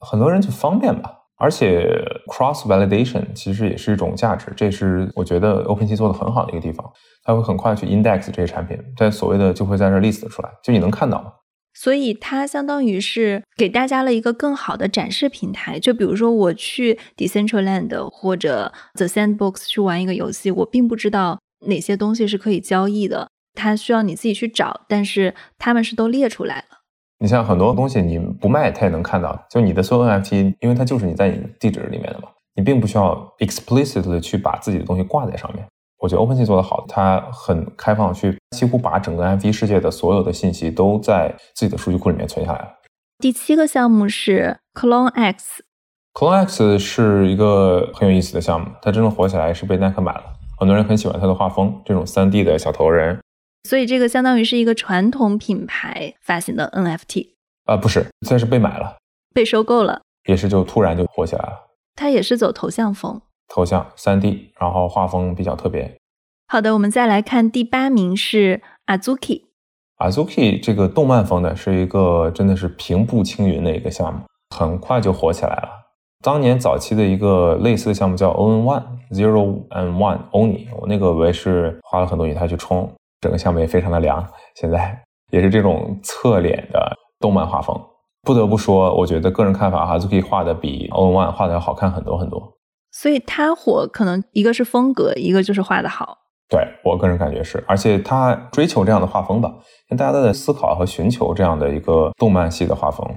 [0.00, 1.23] 很多人就方便吧。
[1.36, 1.86] 而且
[2.28, 6.88] cross validation 其实也是一种价值，这是我觉得 OpenSea 做的很好的一个地方。
[7.24, 11.40] 它会很快去 index 这些产品，在所谓的就会在这 list 出来，就你能看到。
[11.76, 15.80] 所以它相当于是给大家了一个更好的展示平台。
[15.80, 26.73] 就比如说，我去 Decentraland 或者 The Sandbox 去玩一个游戏，我并不知道哪些东西是可以交易的，它需要你自己去找，但是他们是都列出来了。
[27.24, 29.34] 你像很多东西你不卖，它也能看到。
[29.48, 35.66] 就你的所有 NFT，因为它就是你在你地址里面的嘛，你并不需要 explicitly 去把自己的东西挂在上面。
[36.00, 42.68] 我觉得 OpenSea 做的好，它很开放，去几乎把整个 NFT 世界的所有的信息都在自己的数据库里面存下来了。
[43.20, 45.64] 第七个项目是 Clone X。
[46.12, 50.24] Clone X 是一个很有意思的项目，它真正火起来是被耐克买了，
[50.58, 53.18] 很多人很喜欢它的画风，这种三 D 的小头人。
[53.64, 57.28] 所以这个相当于是一个传统品牌发行的 NFT。
[57.64, 58.96] 啊，不是，算是被买了，
[59.34, 61.52] 被收购了，也是就突然就火起来了。
[61.96, 63.20] 它也是走头像风。
[63.48, 65.96] 头像三 D，然后画风比较特别。
[66.46, 69.42] 好的，我们再来看第八名是 Azuki。
[69.98, 74.20] Azuki 这个动漫风的是一个真的是平步青云的一个项目，
[74.54, 75.68] 很快就火起来了。
[76.22, 82.90] 当年早期的一个类似的项目叫 o n One Zero and One Only，我那个我也是花了很多以太去冲，
[83.24, 84.22] 整个项目也非常的凉。
[84.54, 87.74] 现在也是这种侧脸的动漫画风，
[88.22, 92.52] 不得不说，我觉得个人看法，Azuki 画的比 o n One 画的要好看很多很多。
[92.92, 96.18] 所以他火，可能一个是风格，一个就是画的好。
[96.50, 99.48] 对我个人感觉是，而且他追求这样的画风吧，
[99.88, 103.08] 因为大家都在思考和寻求这样的一个动漫系的画风。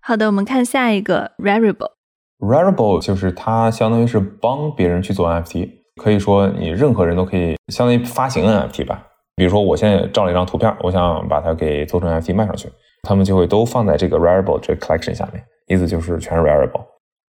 [0.00, 1.90] 好的，我们看下一个 Rarible。
[2.38, 5.70] Rarible 就是它相当于是帮别人去做 NFT，
[6.00, 9.06] 可以说你任何人都可以相当于发行 NFT 吧。
[9.36, 12.68] 比如说我现在照了一张图片，我想把它给做成 NFT 卖上去，
[13.02, 16.84] 他们就会都放在这个 Rarible 这个 collection 下面，意思就是全是 Rarible。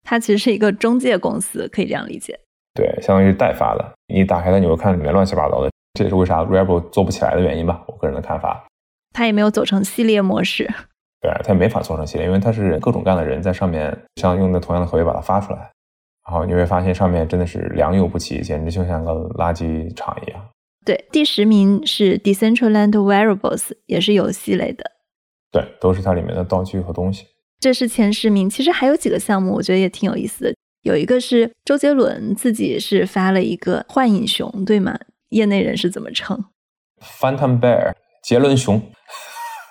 [0.04, 2.38] 它其实是一个中介公司，可以这样理解。
[2.74, 3.93] 对，相当于是代发的。
[4.08, 7.82] 你打开它，你会看里面乱七八糟的，这也是为啥 Rebel 做不起来的原因吧？
[7.88, 8.66] 我个人的看法。
[9.14, 10.70] 它也没有走成系列模式。
[11.22, 15.60] 对，它也没法做成系列，因为它是各种各样的人在上面，像用的同样的合约把它发出来，
[16.28, 20.41] 然后你会发现上面真的是良莠不齐，简直就像个垃圾场一样。
[20.86, 24.84] 对，第十名是 Decentraland Variables，也是游戏类的。
[25.51, 27.25] 对，都是它里面的道具和东西。
[27.59, 30.55] 这是前十名，其实还有几个项目，我觉得也挺有意思的。
[30.81, 34.99] 有一个是周杰伦自己是发了一个幻影熊，对吗？
[35.29, 36.43] 业内人士怎么称
[37.01, 38.81] ？Phantom Bear，杰伦熊。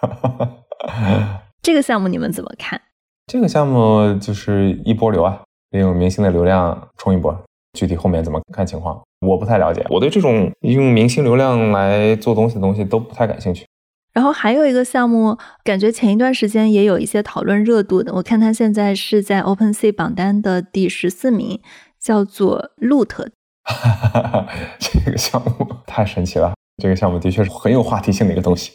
[1.62, 2.80] 这个项目你们怎么看？
[3.26, 7.38] 这个项目就是一波流啊，利用明星的流量冲一波。
[7.78, 9.84] 具体后面怎么看情况，我不太了解。
[9.88, 13.64] 我对这种用明星流量来做东西的东西都不太感兴趣。
[14.12, 18.12] 然后还有一个项目，感觉前一段时间也有一些讨论热度的。
[18.12, 21.60] 我看它现在是在 OpenSea 榜单的第十四名，
[21.98, 23.28] 叫做 Loot。
[24.78, 26.52] 这个项目太神奇了，
[26.82, 28.72] 这个项目的确是很有话题性的一个东西。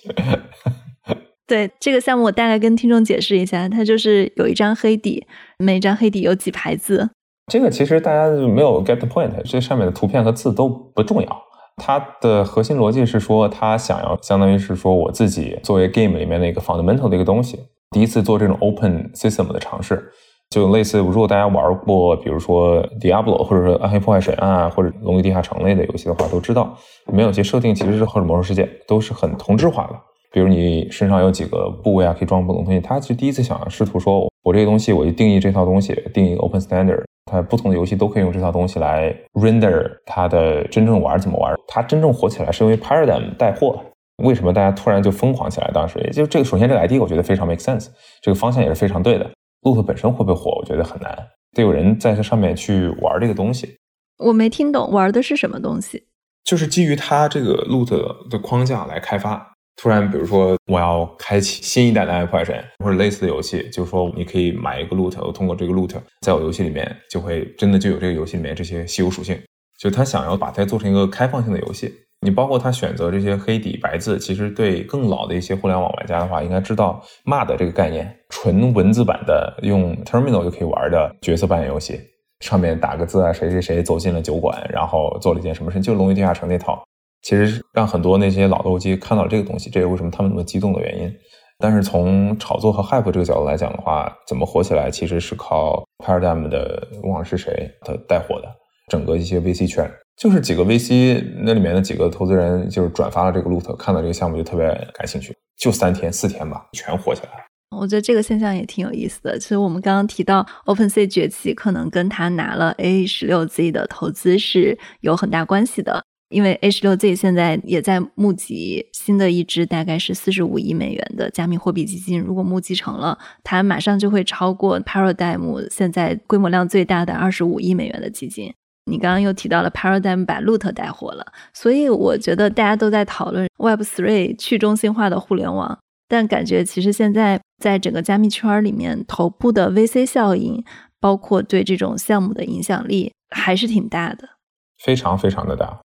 [1.45, 5.27] 对这个项目，我大概跟听众解释一下，它就是有一张黑底，
[5.59, 7.11] 每张黑底有几排字。
[7.49, 11.43] 这个其实大家就没有 get the point，这上面的图片和字都不重要。
[11.77, 17.57] 它的核心逻辑是说，他想要相当于是说，我自己作为 game 里面的一个 fundamental 的一个东西，
[17.91, 20.11] 第一次做这种 open system 的尝试，
[20.49, 26.75] 就类似如果大家玩过，比如说 Diablo 或者说暗黑破坏神啊，或者龙与地下城类的游戏的话，都知道
[27.05, 29.95] 里面有些设定其实是或者魔兽世界都是很同质化的。
[30.33, 32.81] 比如你身上有几个部位啊，可以装不同东西。
[32.81, 37.03] 他其实第一次想试图说，我这个东西我就定义这套东西，定义 open standard。
[37.27, 41.53] 它不同的游戏都可以用这套东西来 render 它的真正玩怎么玩。
[41.67, 43.83] 它真正火起来是因为 Paradigm 带货。
[44.23, 45.69] 为什么大家突然就疯狂起来？
[45.71, 49.29] 当时也就这个，首先这个 ID 我觉得非常 make sense，这个方向也是非常对的。
[49.61, 50.57] Loot 本身会不会火？
[50.59, 51.15] 我觉得很难，
[51.53, 53.77] 得有人在这上面去玩这个东西。
[54.17, 56.05] 我没听懂，玩的是什么东西？
[56.43, 59.53] 就是基于它这个 Loot 的框架来开发。
[59.79, 69.39] 突然，比如说我要开启新一代的《暗黑破坏神》或者类似的游戏，就是说你可以买一个 loot，我通过这个 loot，在我游戏里面就会真的就有这个游戏里面这些稀有属性。
[69.79, 82.01] 就他想要把它做成一个开放性的游戏，你包括他选择这些黑底白字，其实对更老的一些互联网玩家的话，应该知道 MUD 这个概念，纯文字版的用 terminal 就可以玩的角色扮演游戏，
[82.39, 86.83] 上面打个字啊，谁谁谁走进了酒馆，然后做了一件什么事，就《龙与地下城》那套。
[87.27, 91.13] 其实让很多那些老的 OG 看到这个东西，这也是为什么他们那么激动的原因。
[91.59, 98.47] 但是从炒作和 hype 这个角度来讲的话，怎么火起来，其实是靠 Paradigm 的忘了是谁他带火的。
[98.89, 107.43] 整个一些 VC 圈，就是几个 VC 那里面的几个投资人，就是转发了这个 loot，看到这个项目就特别感兴趣，就三天四天吧，全火起来了。
[107.77, 109.37] 我觉得这个现象也挺有意思的。
[109.37, 116.01] 其实我们刚刚提到 OpenSea 崛起，可能跟他拿了 A 十六 Z 的投资是有很大关系的。
[116.29, 122.19] 因为 H 六 Z 现在也在募集新的一支，大概是四十五亿美元的加密货币基金。
[122.19, 128.53] 如果募集成了，它马上就会超过 Paradigm 现在规模量最大的二十五亿美元的基金。
[128.89, 140.63] 你刚刚又提到了 Paradigm 把 Loot 带火了，所以我觉得大家都在讨论 Web Three 去中心化的互联网，但感觉其实现在在整个加密圈里面，头部的 VC 效应，
[140.99, 144.29] 包括对这种项目的影响力，还是挺大的，
[144.77, 145.81] 非常非常的大。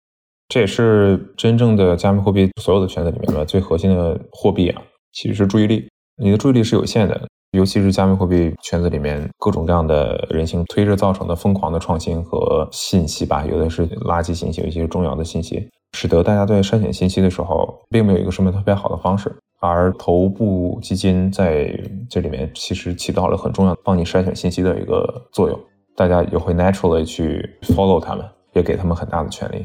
[0.53, 5.89] 这也是真正的加密货币所有的圈子里面的最核心的货币啊，其实是注意力。
[6.23, 7.19] 你的注意力是有限的，
[7.53, 19.35] 尤其是加密货币圈子里面各种各样的人性推着造成的疯狂的创新和信息吧，有的是垃圾信息，有一些重要的信息，使得大家在筛选信息的时候，并没有一个什么特别好的方式。
[19.59, 21.75] 而头部基金在
[22.11, 25.59] 这里面其实起到了很重要帮你筛选信息的一个作用，
[25.97, 29.65] 大家也会 naturally 去 follow 他们，也给他们很大的权利。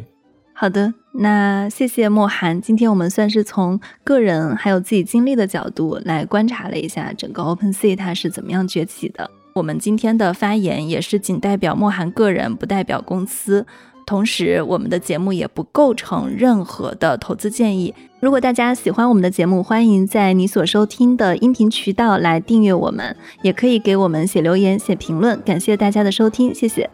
[0.59, 2.59] 好的，那谢谢莫涵。
[2.59, 9.29] 今天我们算是从个人还有自己经历的角度来观察了一下整个 OpenSea 它是怎么样崛起的。
[9.53, 13.67] 我们今天的发言也是仅代表莫涵个人，不代表公司。
[14.07, 17.93] 同时，我们的节目也不构成任何的投资建议。
[18.19, 25.39] 如果大家喜欢我们的节目，欢迎在你所收听的音频渠道来订阅我们，也可以给我们写留言、写评论。
[25.43, 26.89] 感谢大家的收听，谢谢，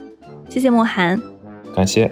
[0.49, 1.21] 谢谢莫涵，
[1.73, 2.11] 感谢。